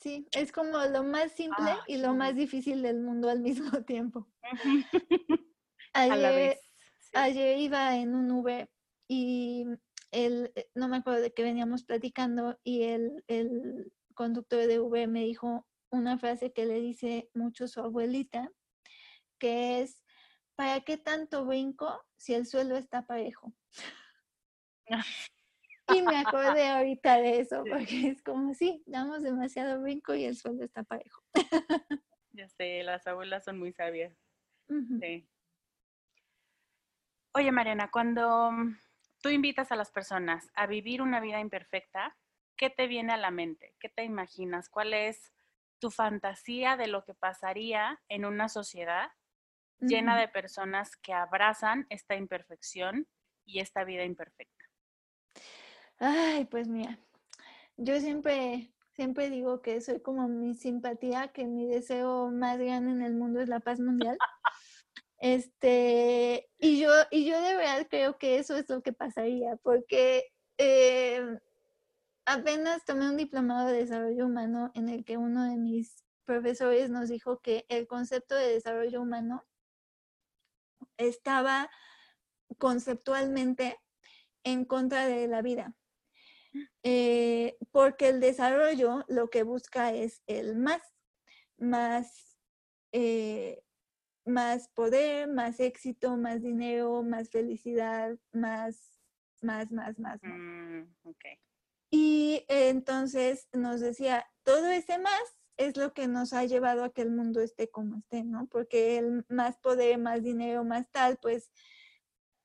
[0.00, 3.40] Sí, es como lo más simple y lo más difícil del mundo al
[3.74, 4.26] mismo tiempo.
[4.42, 4.84] ayer,
[5.92, 6.58] A la vez.
[7.12, 8.70] ayer iba en un Uber
[9.08, 9.66] y
[10.10, 15.06] el, eh, no me acuerdo de qué veníamos platicando y el, el conductor de Uber
[15.08, 18.50] me dijo una frase que le dice mucho su abuelita,
[19.38, 20.02] que es,
[20.56, 23.52] ¿para qué tanto brinco si el suelo está parejo?
[25.92, 30.36] y me acordé ahorita de eso, porque es como, sí, damos demasiado brinco y el
[30.36, 31.22] suelo está parejo.
[32.32, 34.16] ya sé, las abuelas son muy sabias.
[35.00, 35.28] Sí.
[37.32, 38.50] Oye, Mariana, cuando
[39.20, 42.16] tú invitas a las personas a vivir una vida imperfecta,
[42.56, 43.74] ¿qué te viene a la mente?
[43.78, 44.68] ¿Qué te imaginas?
[44.68, 45.32] ¿Cuál es
[45.78, 49.10] tu fantasía de lo que pasaría en una sociedad
[49.80, 53.08] llena de personas que abrazan esta imperfección
[53.46, 54.59] y esta vida imperfecta?
[56.02, 56.98] Ay, pues mira,
[57.76, 63.02] yo siempre, siempre digo que soy como mi simpatía, que mi deseo más grande en
[63.02, 64.16] el mundo es la paz mundial.
[65.18, 70.32] Este, y yo, y yo de verdad creo que eso es lo que pasaría, porque
[70.56, 71.38] eh,
[72.24, 77.10] apenas tomé un diplomado de desarrollo humano en el que uno de mis profesores nos
[77.10, 79.44] dijo que el concepto de desarrollo humano
[80.96, 81.70] estaba
[82.56, 83.78] conceptualmente
[84.44, 85.74] en contra de la vida.
[86.82, 90.82] Eh, porque el desarrollo lo que busca es el más,
[91.58, 92.38] más,
[92.92, 93.62] eh,
[94.24, 99.00] más poder, más éxito, más dinero, más felicidad, más,
[99.42, 100.20] más, más, más.
[100.22, 100.84] Mm,
[101.90, 107.02] y entonces nos decía, todo ese más es lo que nos ha llevado a que
[107.02, 108.46] el mundo esté como esté, ¿no?
[108.46, 111.50] Porque el más poder, más dinero, más tal, pues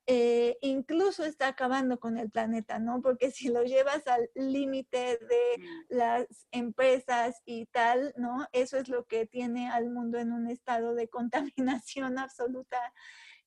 [0.08, 3.01] eh, incluso está acabando con el planeta, ¿no?
[3.01, 5.86] Porque si lo llevas al límite de mm.
[5.89, 8.47] las empresas y tal, ¿no?
[8.51, 12.80] Eso es lo que tiene al mundo en un estado de contaminación absoluta.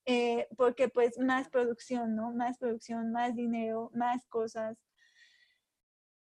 [0.04, 2.32] Eh, porque pues más producción, ¿no?
[2.32, 4.78] Más producción, más dinero, más cosas.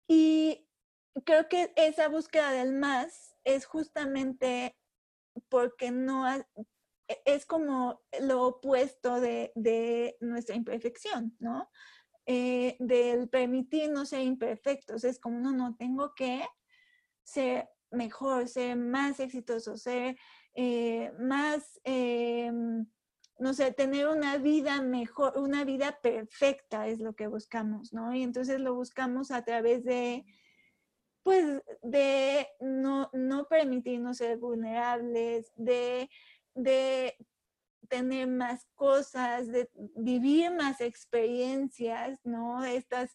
[0.07, 0.67] Y
[1.26, 4.78] creo que esa búsqueda del más es justamente
[5.49, 6.26] porque no
[7.26, 11.70] es como lo opuesto de, nuestra imperfección, ¿no?
[12.26, 15.03] Eh, del permitirnos ser imperfectos.
[15.03, 16.45] Es como, no, no, tengo que
[17.24, 20.18] ser mejor, ser más exitoso, ser
[20.55, 22.86] eh, más, em,
[23.39, 28.14] no sé, tener una vida mejor, una vida perfecta es lo que buscamos, ¿no?
[28.14, 30.26] Y entonces lo buscamos a través de,
[31.24, 36.09] pues, de no, no permitirnos ser vulnerables, de,
[36.56, 37.16] de
[37.89, 42.64] tener más cosas, de vivir más experiencias, ¿no?
[42.64, 43.14] Estas,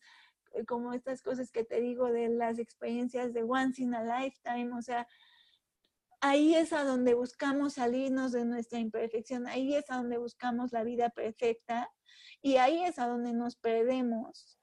[0.67, 4.83] como estas cosas que te digo de las experiencias de once in a lifetime, o
[4.83, 5.07] sea,
[6.21, 10.85] ahí es a donde buscamos salirnos de nuestra imperfección, ahí es a donde buscamos la
[10.85, 11.91] vida perfecta
[12.43, 14.59] y ahí es a donde nos perdemos.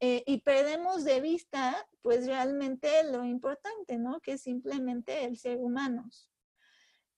[0.00, 4.20] Eh, y perdemos de vista, pues realmente lo importante, ¿no?
[4.20, 6.33] Que es simplemente el ser humanos.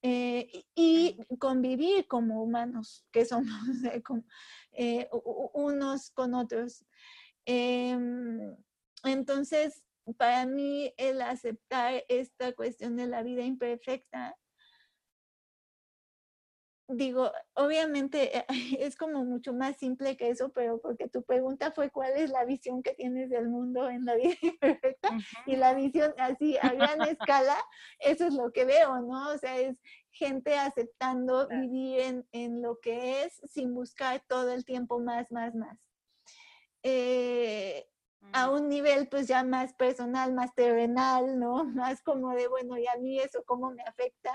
[0.09, 3.51] Eh, y convivir como humanos que somos
[4.73, 5.09] eh,
[5.53, 6.87] unos con otros.
[7.45, 8.57] Em,
[9.03, 9.83] entonces,
[10.17, 14.39] para mí el aceptar esta cuestión de la vida imperfecta,
[16.89, 18.45] digo, obviamente
[18.78, 22.45] es como mucho más simple que eso, pero porque tu pregunta fue cuál es la
[22.45, 25.11] visión que tienes del mundo en la vida imperfecta
[25.47, 27.57] y la visión así a gran escala,
[27.99, 29.30] eso es lo que veo, ¿no?
[29.30, 29.80] O sea, es
[30.11, 35.55] gente aceptando vivir en, en lo que es sin buscar todo el tiempo más, más,
[35.55, 35.78] más.
[36.82, 37.87] Eh,
[38.32, 41.64] a un nivel pues ya más personal, más terrenal, ¿no?
[41.64, 44.32] Más como de, bueno, ¿y a mí eso cómo me afecta?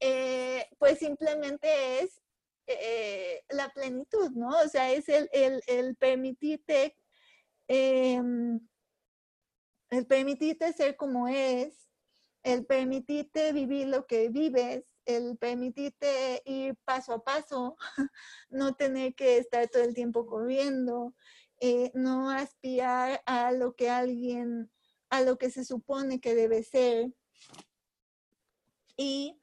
[0.00, 2.20] Eh, pues simplemente es
[2.66, 4.48] eh, la plenitud, ¿no?
[4.60, 6.96] O sea, es el, el, permitirte,
[7.68, 8.60] em,
[9.90, 11.90] el permitirte ser como es,
[12.42, 17.76] el permitirte vivir lo que vives, el permitirte ir paso a paso,
[18.50, 21.14] no tener que estar todo el tiempo corriendo,
[21.60, 24.70] eh, no aspirar a lo que alguien,
[25.10, 27.12] a lo que se supone que debe ser.
[28.96, 29.40] Y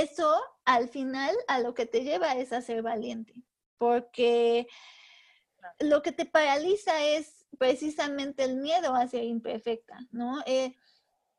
[0.00, 3.34] eso al final a lo que te lleva es a ser valiente,
[3.78, 4.66] porque
[5.80, 10.42] lo que te paraliza es precisamente el miedo a ser imperfecta, ¿no?
[10.46, 10.74] Eh,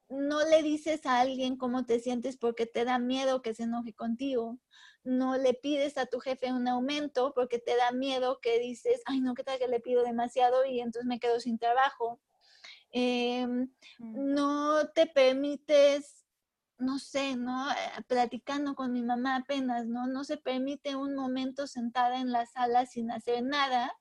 [0.09, 3.93] no le dices a alguien cómo te sientes porque te da miedo que se enoje
[3.93, 4.59] contigo.
[5.03, 9.21] No le pides a tu jefe un aumento porque te da miedo que dices, ay,
[9.21, 12.21] no, ¿qué tal que le pido demasiado y entonces me quedo sin trabajo?
[12.91, 14.33] Em, Mm.
[14.35, 16.24] no te permites,
[16.77, 17.71] no sé, ¿no?
[17.71, 17.75] Eh,
[18.07, 20.07] Platicando con mi mamá apenas, ¿no?
[20.07, 23.91] No se permite un momento sentada en la sala sin hacer nada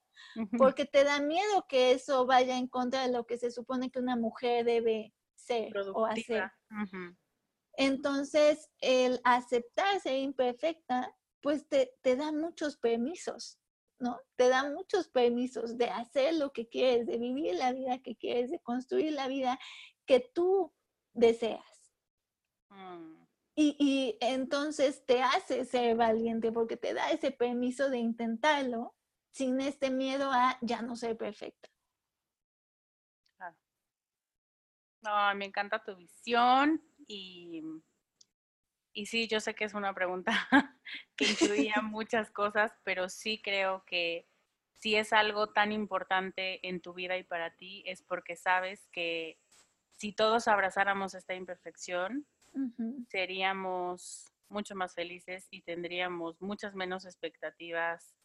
[0.57, 3.99] porque te da miedo que eso vaya en contra de lo que se supone que
[3.99, 6.51] una mujer debe ser o hacer.
[7.77, 13.59] Entonces, el aceptar ser imperfecta, pues te, te da muchos permisos,
[13.99, 14.19] ¿no?
[14.37, 18.51] Te da muchos permisos de hacer lo que quieres, de vivir la vida que quieres,
[18.51, 19.59] de construir la vida
[20.07, 20.73] que tú
[21.13, 21.74] deseas.
[22.75, 23.25] Mm.
[23.57, 28.95] Y, y entonces te hace ser valiente porque te da ese permiso de intentarlo
[29.31, 31.69] sin este miedo a ya no ser perfecta.
[35.03, 37.63] No, me encanta tu visión y,
[38.95, 40.33] y sí, yo sé que es una pregunta
[41.17, 44.27] que incluía muchas cosas, pero sí creo que
[44.73, 49.39] si es algo tan importante en tu vida y para ti, es porque sabes que
[49.97, 52.27] si todos abrazáramos esta imperfección,
[53.09, 58.17] Seríamos mucho más felices y tendríamos muchas menos expectativas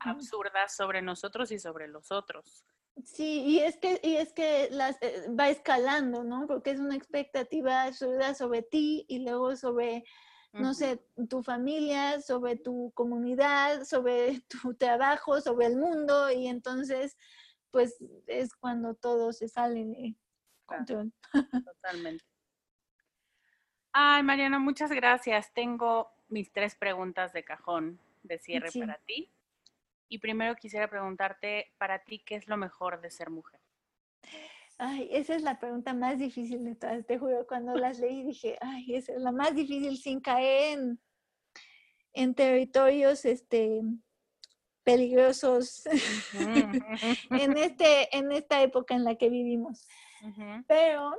[0.00, 2.64] absurdas sobre nosotros y sobre los otros.
[3.04, 6.46] Sí, y es que, y es que las, eh, va escalando, ¿no?
[6.46, 10.04] Porque es una expectativa absurda sobre ti y luego sobre,
[10.52, 17.16] no sé, tu familia, sobre tu comunidad, sobre tu trabajo, sobre el mundo, y entonces,
[17.70, 20.16] pues es cuando todo se sale de
[20.64, 21.12] control.
[21.64, 22.24] Totalmente.
[23.98, 25.54] Ay, Mariana, muchas gracias.
[25.54, 28.80] Tengo mis tres preguntas de cajón de cierre Sí.
[28.80, 29.32] para ti.
[30.10, 33.58] Y primero quisiera preguntarte, para ti, ¿qué es lo mejor de ser mujer?
[34.76, 37.46] Ay, esa es la pregunta más difícil de todas, te juro.
[37.46, 41.00] Cuando las leí dije, ay, esa es la más difícil sin caer en,
[42.12, 43.80] en territorios este,
[44.84, 45.86] peligrosos
[47.30, 49.88] en, este, en esta época en la que vivimos.
[50.68, 51.14] Pero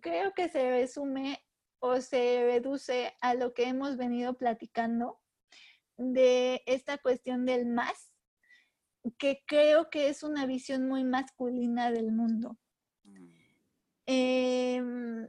[0.00, 1.42] creo que se resume
[1.80, 5.20] o se reduce a lo que hemos venido platicando
[5.96, 8.12] de esta cuestión del más,
[9.18, 12.58] que creo que es una visión muy masculina del mundo.
[13.04, 13.38] mm,
[14.10, 15.28] Em,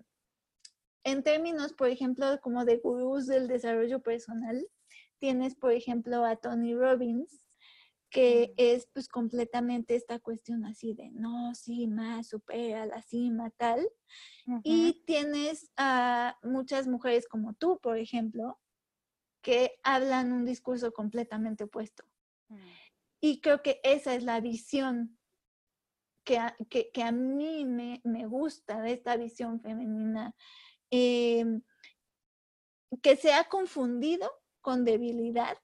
[1.04, 4.66] en términos, por ejemplo, como de gurús del desarrollo personal,
[5.18, 7.46] tienes, por ejemplo, a Tony Robbins,
[8.10, 13.88] que es pues completamente esta cuestión así de, no, sí, más, supera la cima, tal.
[14.64, 18.60] Y tienes a muchas mujeres como tú, por ejemplo,
[19.42, 22.04] que hablan un discurso completamente opuesto.
[22.50, 22.56] mm,
[23.22, 25.18] Y creo que esa es la visión
[26.26, 30.36] que a, que, que a mí me, me gusta de esta visión femenina,
[30.92, 31.62] em,
[33.02, 34.30] que se ha confundido
[34.62, 35.58] con debilidad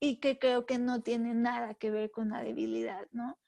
[0.00, 3.38] y que creo que no tiene nada que ver con la debilidad, ¿no?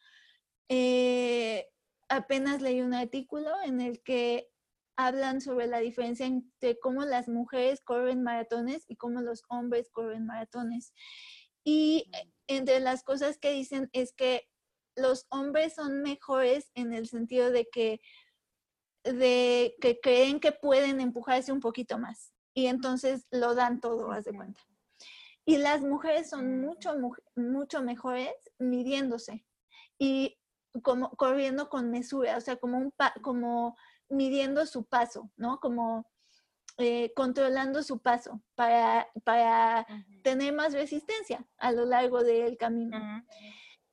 [0.68, 1.68] Eh,
[2.08, 4.48] apenas leí un artículo en el que
[4.96, 10.26] hablan sobre la diferencia entre cómo las mujeres corren maratones y cómo los hombres corren
[10.26, 10.94] maratones.
[11.64, 12.10] Y
[12.46, 14.48] entre las cosas que dicen es que
[14.96, 18.00] los hombres son mejores en el sentido de que,
[19.04, 24.24] de que creen que pueden empujarse un poquito más y entonces lo dan todo, haz
[24.24, 24.60] de cuenta.
[25.46, 29.46] Y las mujeres son mucho, mu- mucho mejores midiéndose
[29.98, 30.38] y
[30.82, 33.76] como corriendo con mesura, o sea, como, un pa- como
[34.10, 35.60] midiendo su paso, ¿no?
[35.60, 36.10] Como
[36.78, 42.98] eh, controlando su paso para, para ujú, tener más resistencia a lo largo del camino.
[42.98, 43.24] ujú,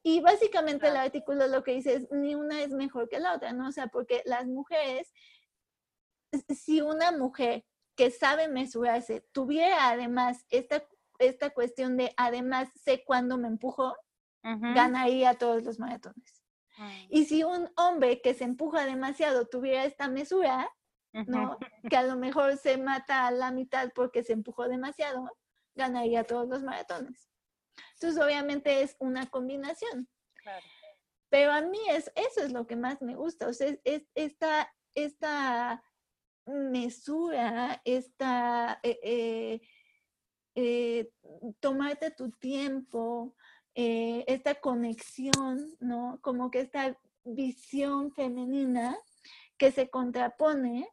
[0.03, 1.07] Y básicamente el Claro.
[1.07, 3.69] artículo lo que dice es, ni una es mejor que la otra, ¿no?
[3.69, 5.13] O sea, porque las mujeres,
[6.49, 10.87] si una mujer que sabe mesurarse tuviera además esta,
[11.19, 13.95] esta cuestión de, además sé cuándo me empujo,
[14.43, 16.43] ujú, ganaría todos los maratones.
[16.77, 20.69] mm, Y si un hombre que se empuja demasiado tuviera esta mesura,
[21.13, 21.57] ¿no?
[21.89, 25.29] Que a lo mejor se mata a la mitad porque se empujó demasiado,
[25.75, 27.29] ganaría todos los maratones.
[27.93, 30.09] Entonces, obviamente es una combinación.
[30.35, 30.65] Claro.
[31.29, 34.03] Pero a mí es, eso es lo que más me gusta, o sea, es, es
[34.13, 35.83] esta, esta
[36.45, 39.61] mesura, esta, eh, eh,
[40.55, 41.09] eh,
[41.59, 43.35] tomarte tu tiempo,
[43.75, 46.19] eh, esta conexión, ¿no?
[46.21, 48.97] Como que esta visión femenina
[49.57, 50.87] que se contrapone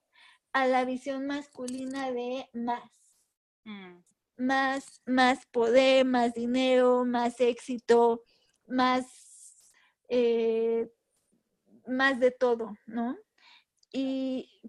[0.53, 3.01] a la visión masculina de más
[3.65, 4.03] Mm,
[4.37, 8.23] más, más poder, más dinero, más éxito,
[8.67, 9.07] más,
[10.09, 10.91] eh,
[11.87, 13.17] más de todo, ¿no?
[13.93, 14.63] y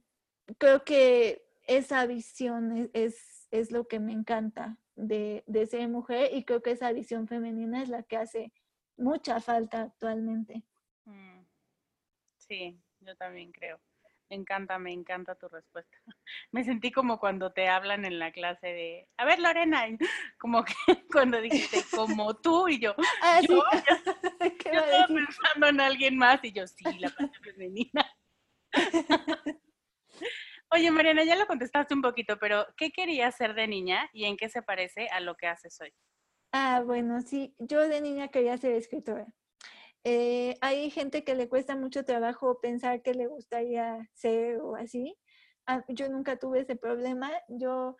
[0.58, 3.41] creo que esa visión es, es,
[3.72, 7.90] lo que me encanta de, de, ser mujer y creo que esa visión femenina es
[7.90, 8.54] la que hace
[8.98, 10.64] mucha falta actualmente.
[11.06, 11.44] Mm.
[12.38, 13.80] Sí, yo también creo.
[14.32, 15.98] Me encanta, me encanta tu respuesta.
[16.52, 19.86] Me sentí como cuando te hablan en la clase de, a ver Lorena,
[20.40, 20.74] como que
[21.12, 23.62] cuando dijiste como tú y yo, ah, yo,
[24.40, 28.10] estaba pensando en alguien más y yo, sí, la parte femenina.
[30.74, 34.38] Oye, Mariana, ya lo contestaste un poquito, pero ¿qué querías ser de niña y en
[34.38, 35.94] qué se parece a lo que haces hoy?
[36.54, 39.28] Ah, bueno, sí, yo de niña quería ser escritora.
[40.06, 45.18] Eh, hay gente que le cuesta mucho trabajo pensar que le gustaría ser o así.
[45.68, 47.30] Ah, yo nunca tuve ese problema.
[47.50, 47.98] Yo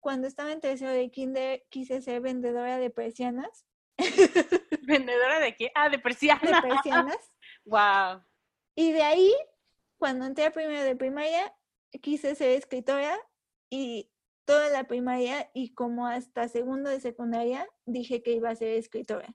[0.00, 3.64] cuando estaba en tercero de kinder quise ser vendedora de persianas.
[4.82, 5.70] ¿Vendedora de qué?
[5.76, 6.42] Ah, de persianas.
[6.42, 7.32] De persianas.
[7.64, 8.22] wow.
[8.74, 9.32] Y de ahí,
[9.98, 11.54] cuando entré a primero de primaria,
[12.00, 13.18] quise ser escritora
[13.70, 14.10] y
[14.44, 19.34] toda la primaria y como hasta segundo de secundaria dije que iba a ser escritora.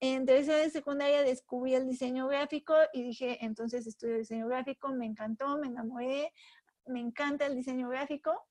[0.00, 5.06] En tercera de secundaria descubrí el diseño gráfico y dije, entonces estudio diseño gráfico, me
[5.06, 6.32] encantó, me enamoré,
[6.86, 8.46] me encanta el diseño gráfico,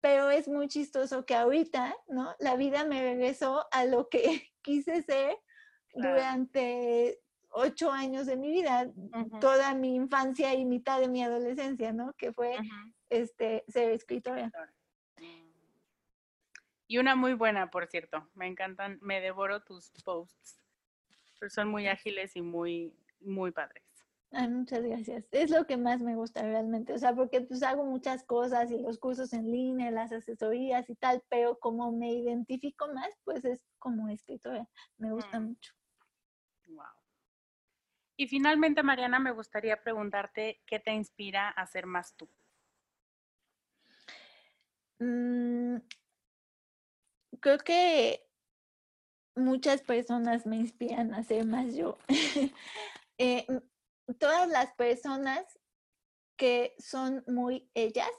[0.00, 2.34] pero es muy chistoso que ahorita, ¿no?
[2.38, 4.22] La vida me regresó a lo que
[4.62, 5.36] quise ser
[5.92, 7.20] durante
[7.50, 8.90] ocho años de mi vida,
[9.40, 12.12] toda mi infancia y mitad de mi adolescencia, ¿no?
[12.14, 12.56] Que fue
[13.08, 14.50] este, ser escritora.
[16.86, 18.28] Y una muy buena, por cierto.
[18.34, 20.60] Me encantan, me devoro tus posts.
[21.48, 23.84] son muy ágiles y muy, muy padres.
[24.32, 25.24] Ay, muchas gracias.
[25.32, 26.92] Es lo que más me gusta realmente.
[26.92, 30.94] O sea, porque pues hago muchas cosas y los cursos en línea, las asesorías y
[30.94, 34.68] tal, pero como me identifico más, pues es como escritora.
[34.98, 35.44] Me gusta mm.
[35.44, 35.72] mucho.
[38.20, 42.28] Y finalmente, Mariana, me gustaría preguntarte qué te inspira a ser más tú.
[44.98, 45.76] Mm,
[47.40, 48.28] creo que
[49.34, 51.96] muchas personas me inspiran a ser más yo.
[53.16, 53.46] Eh,
[54.18, 55.44] todas las personas
[56.36, 58.10] que son muy ellas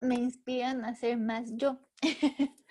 [0.00, 1.80] me inspiran a ser más yo.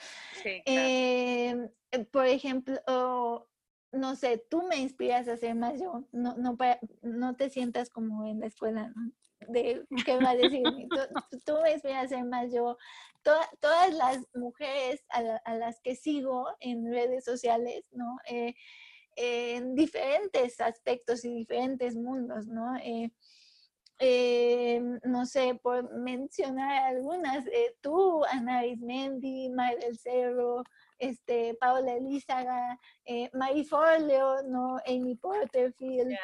[0.65, 3.48] Em, eh, por ejemplo,
[3.91, 6.05] no sé, tú me inspiras a ser más yo.
[6.11, 6.57] No, no,
[7.01, 8.93] no te sientas como en la escuela,
[9.47, 10.63] de qué va a decir.
[10.63, 12.77] tú, tú, me inspiras a ser más yo
[13.59, 18.17] todas las mujeres a, las que sigo en redes sociales, ¿no?
[18.29, 18.55] Eh,
[19.15, 22.77] en diferentes aspectos y diferentes mundos, ¿no?
[22.77, 23.11] Eh,
[23.99, 27.45] eh, no sé, por mencionar algunas,
[27.81, 30.63] tú, Ana Ismendi, Mayra del Cerro,
[30.97, 34.77] este, Paola Elízaga, eh, Marie Forleo, ¿no?
[34.87, 36.15] Amy Porterfield.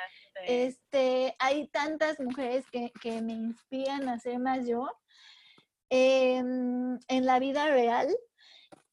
[0.48, 4.90] Este, hay tantas mujeres que, que, me inspiran a ser más yo
[5.90, 8.08] en la vida real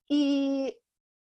[0.08, 0.76] y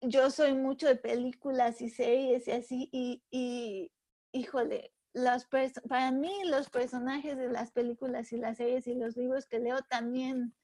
[0.01, 3.93] yo soy mucho de películas y series y así y, y
[4.33, 5.47] híjole, los
[5.89, 9.79] para mí los personajes de las películas y las series y los libros que leo
[9.89, 10.55] también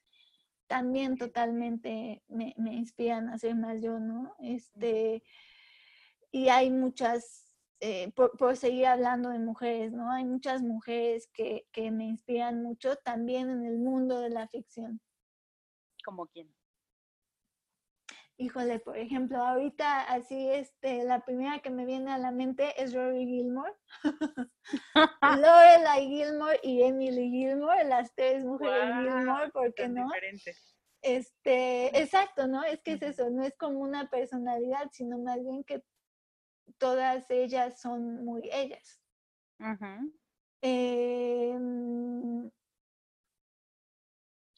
[0.67, 4.35] también totalmente me, me inspiran a ser más yo, ¿no?
[4.39, 5.21] Este,
[6.31, 7.51] y hay muchas
[7.83, 10.11] eh, por, seguir hablando de mujeres, ¿no?
[10.11, 15.01] Hay muchas mujeres que, que, me inspiran mucho también en el mundo de la ficción.
[16.05, 16.53] ¿Como quién?
[18.41, 22.91] Híjole, por ejemplo, ahorita así, este, la primera que me viene a la mente es
[22.91, 23.73] Rory Gilmore.
[25.21, 30.09] Lorelai Gilmore y Emily Gilmore, las tres mujeres Gilmore, ¿por qué no?
[31.03, 32.63] Este, exacto, ¿no?
[32.63, 35.83] Es que es eso, no es como una personalidad, sino más bien que
[36.79, 38.99] todas ellas son muy ellas.
[40.63, 42.49] Em,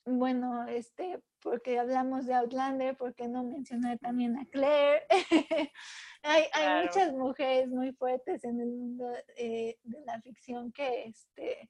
[0.06, 5.06] bueno, este, porque hablamos de Outlander, ¿por qué no mencionar también a Claire?
[6.24, 9.06] hay, hay muchas mujeres muy fuertes en el mundo
[9.38, 11.70] eh, de la ficción que, este,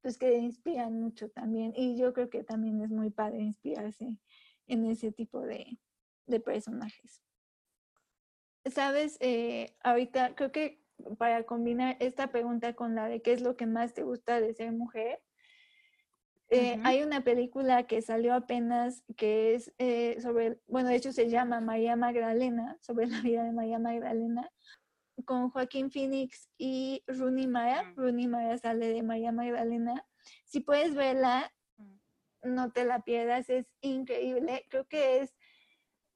[0.00, 1.72] pues que inspiran mucho también.
[1.74, 4.18] Y yo creo que también es muy padre inspirarse
[4.66, 5.78] en ese tipo de,
[6.26, 7.22] de personajes.
[8.66, 10.82] Sabes, eh, ahorita creo que
[11.18, 14.54] para combinar esta pregunta con la de qué es lo que más te gusta de
[14.54, 15.20] ser mujer,
[16.50, 21.28] eh, hay una película que salió apenas que es eh, sobre, bueno, de hecho se
[21.28, 24.50] llama María Magdalena, sobre la vida de María Magdalena,
[25.24, 27.82] con Joaquín Phoenix y Rooney Mara.
[27.84, 27.96] Mm.
[27.96, 30.06] Rooney Mara sale de María Magdalena.
[30.44, 32.54] Si puedes verla, mm.
[32.54, 34.66] no te la pierdas, es increíble.
[34.68, 35.34] Creo que es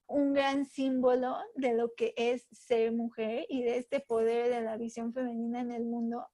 [0.09, 4.77] un gran símbolo de lo que es ser mujer y de este poder de la
[4.77, 6.27] visión femenina en el mundo,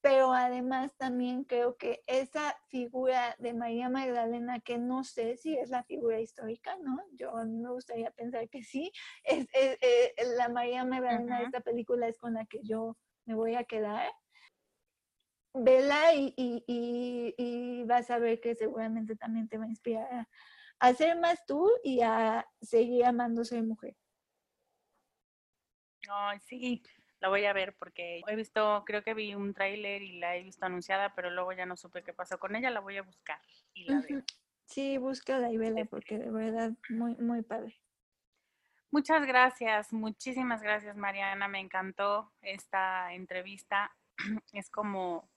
[0.00, 5.70] pero además también creo que esa figura de María Magdalena, que no sé si es
[5.70, 7.00] la figura histórica, ¿no?
[7.12, 8.92] Yo a me gustaría pensar que sí,
[9.24, 12.96] es, eh, la María Magdalena de esta película es con la que yo
[13.26, 14.10] me voy a quedar.
[15.54, 20.26] Vela y, y, vas a ver que seguramente también te va a inspirar
[20.78, 23.96] a, ser más tú y a seguir amando ser mujer.
[26.08, 26.82] Ay, sí,
[27.20, 30.42] la voy a ver porque he visto, creo que vi un tráiler y la he
[30.42, 33.40] visto anunciada, pero luego ya no supe qué pasó con ella, la voy a buscar
[33.74, 34.22] y la veo.
[34.64, 37.80] Sí, búscala y vela porque de verdad muy, muy padre.
[38.90, 43.90] Muchas gracias, muchísimas gracias Mariana, me encantó esta entrevista.
[44.52, 45.28] Es como,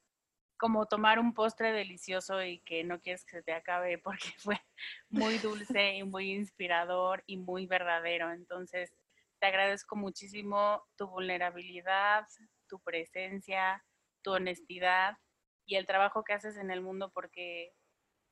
[0.57, 4.61] como tomar un postre delicioso y que no quieres que se te acabe porque fue
[5.09, 8.31] muy dulce y muy inspirador y muy verdadero.
[8.31, 8.93] Entonces,
[9.41, 12.27] te agradezco muchísimo tu vulnerabilidad,
[12.67, 13.83] tu presencia,
[14.21, 15.17] tu honestidad
[15.65, 17.73] y el trabajo que haces en el mundo porque,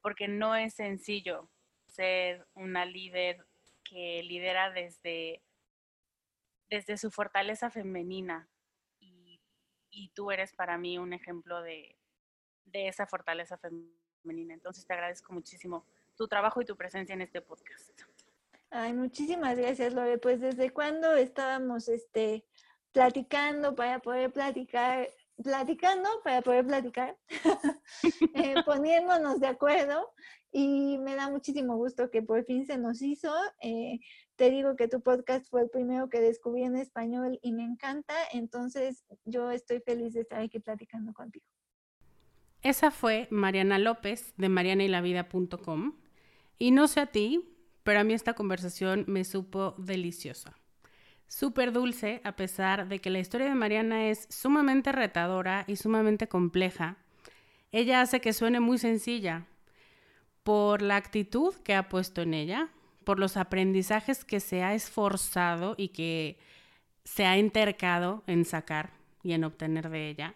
[0.02, 1.50] porque no es sencillo
[1.88, 3.44] ser una líder
[3.84, 5.42] que lidera desde,
[6.70, 8.48] desde su fortaleza femenina
[9.00, 9.42] y,
[9.90, 11.98] y tú eres para mí un ejemplo de,
[12.66, 14.54] de esa fortaleza femenina.
[14.54, 18.00] Entonces te agradezco muchísimo tu trabajo y tu presencia en este podcast.
[18.72, 20.18] Ay, muchísimas gracias, Lore.
[20.20, 22.46] Pues desde cuando estábamos este,
[22.92, 25.10] platicando para poder platicar,
[25.44, 27.18] platicando para poder platicar,
[28.36, 30.12] eh, poniéndonos de acuerdo
[30.52, 33.34] y me da muchísimo gusto que por fin se nos hizo.
[33.62, 34.00] Eh,
[34.36, 38.14] te digo que tu podcast fue el primero que descubrí en español y me encanta,
[38.34, 41.46] entonces yo estoy feliz de estar aquí platicando contigo.
[42.62, 45.94] Esa fue Mariana López de marianaylavida.com
[46.58, 47.59] y no sé a ti,
[47.90, 50.56] pero a mí esta conversación me supo deliciosa.
[51.26, 56.28] Súper dulce, a pesar de que la historia de Mariana es sumamente retadora y sumamente
[56.28, 56.98] compleja.
[57.72, 59.48] Ella hace que suene muy sencilla
[60.44, 62.70] por la actitud que ha puesto en ella,
[63.06, 66.38] por los aprendizajes que se ha esforzado y que
[67.06, 68.94] se ha intercado en sacar
[69.24, 70.36] y en obtener de ella.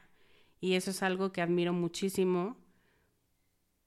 [0.60, 2.58] Y eso es algo que admiro muchísimo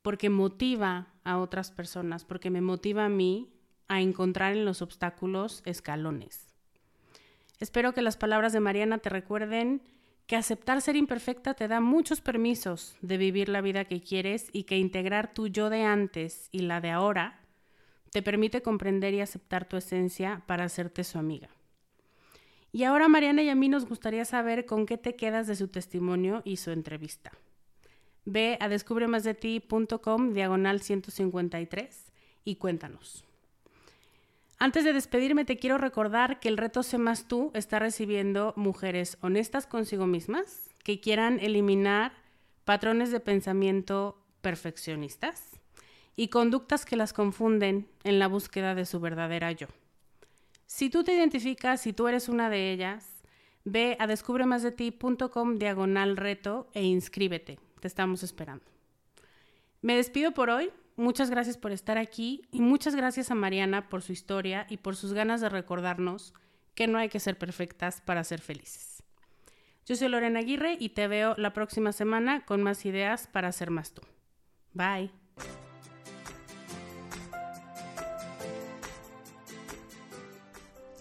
[0.03, 3.51] porque motiva a otras personas, porque me motiva a mí
[3.89, 6.47] a encontrar en los obstáculos escalones.
[7.59, 9.83] Espero que las palabras de Mariana te recuerden
[10.27, 14.65] que aceptar ser imperfecta te da muchos permisos de vivir la vida que quieres y
[14.65, 17.41] que integrar tu yo de antes y la de ahora
[18.11, 21.49] te permite comprender y aceptar tu esencia para hacerte su amiga.
[22.73, 25.69] Y ahora Mariana y a mí nos gustaría saber con qué te quedas de su
[25.69, 27.33] testimonio y su entrevista.
[28.25, 32.13] Ve a descubremasdeti.com diagonal 153
[32.45, 33.26] y cuéntanos.
[34.59, 39.19] Antes de despedirme, te quiero recordar que el reto Sé Más Tú está recibiendo mujeres
[39.21, 42.13] honestas consigo mismas que quieran eliminar
[42.65, 45.61] patrones de pensamiento perfeccionistas
[46.17, 49.67] y conductas que las confunden en la búsqueda de su verdadera yo.
[50.67, 53.17] Si tú te identificas, si tú eres una de ellas,
[53.65, 57.59] ve a descubremasdeti.com diagonal reto e inscríbete.
[57.81, 58.65] Te estamos esperando.
[59.83, 60.71] Me despido por hoy.
[60.97, 64.97] Muchas gracias por estar aquí y muchas gracias a Mariana por su historia y por
[64.97, 66.33] sus ganas de recordarnos
[66.75, 69.03] que no hay que ser perfectas para ser felices.
[69.85, 73.71] Yo soy Lorena Aguirre y te veo la próxima semana con más ideas para ser
[73.71, 74.01] más tú.
[74.73, 75.11] Bye.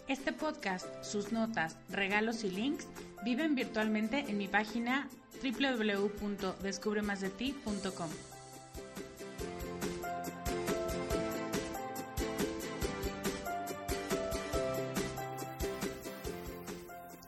[0.08, 2.88] Este podcast, sus notas, regalos y links
[3.24, 5.10] viven virtualmente en mi página
[5.42, 8.35] www.descubremasdeti.com.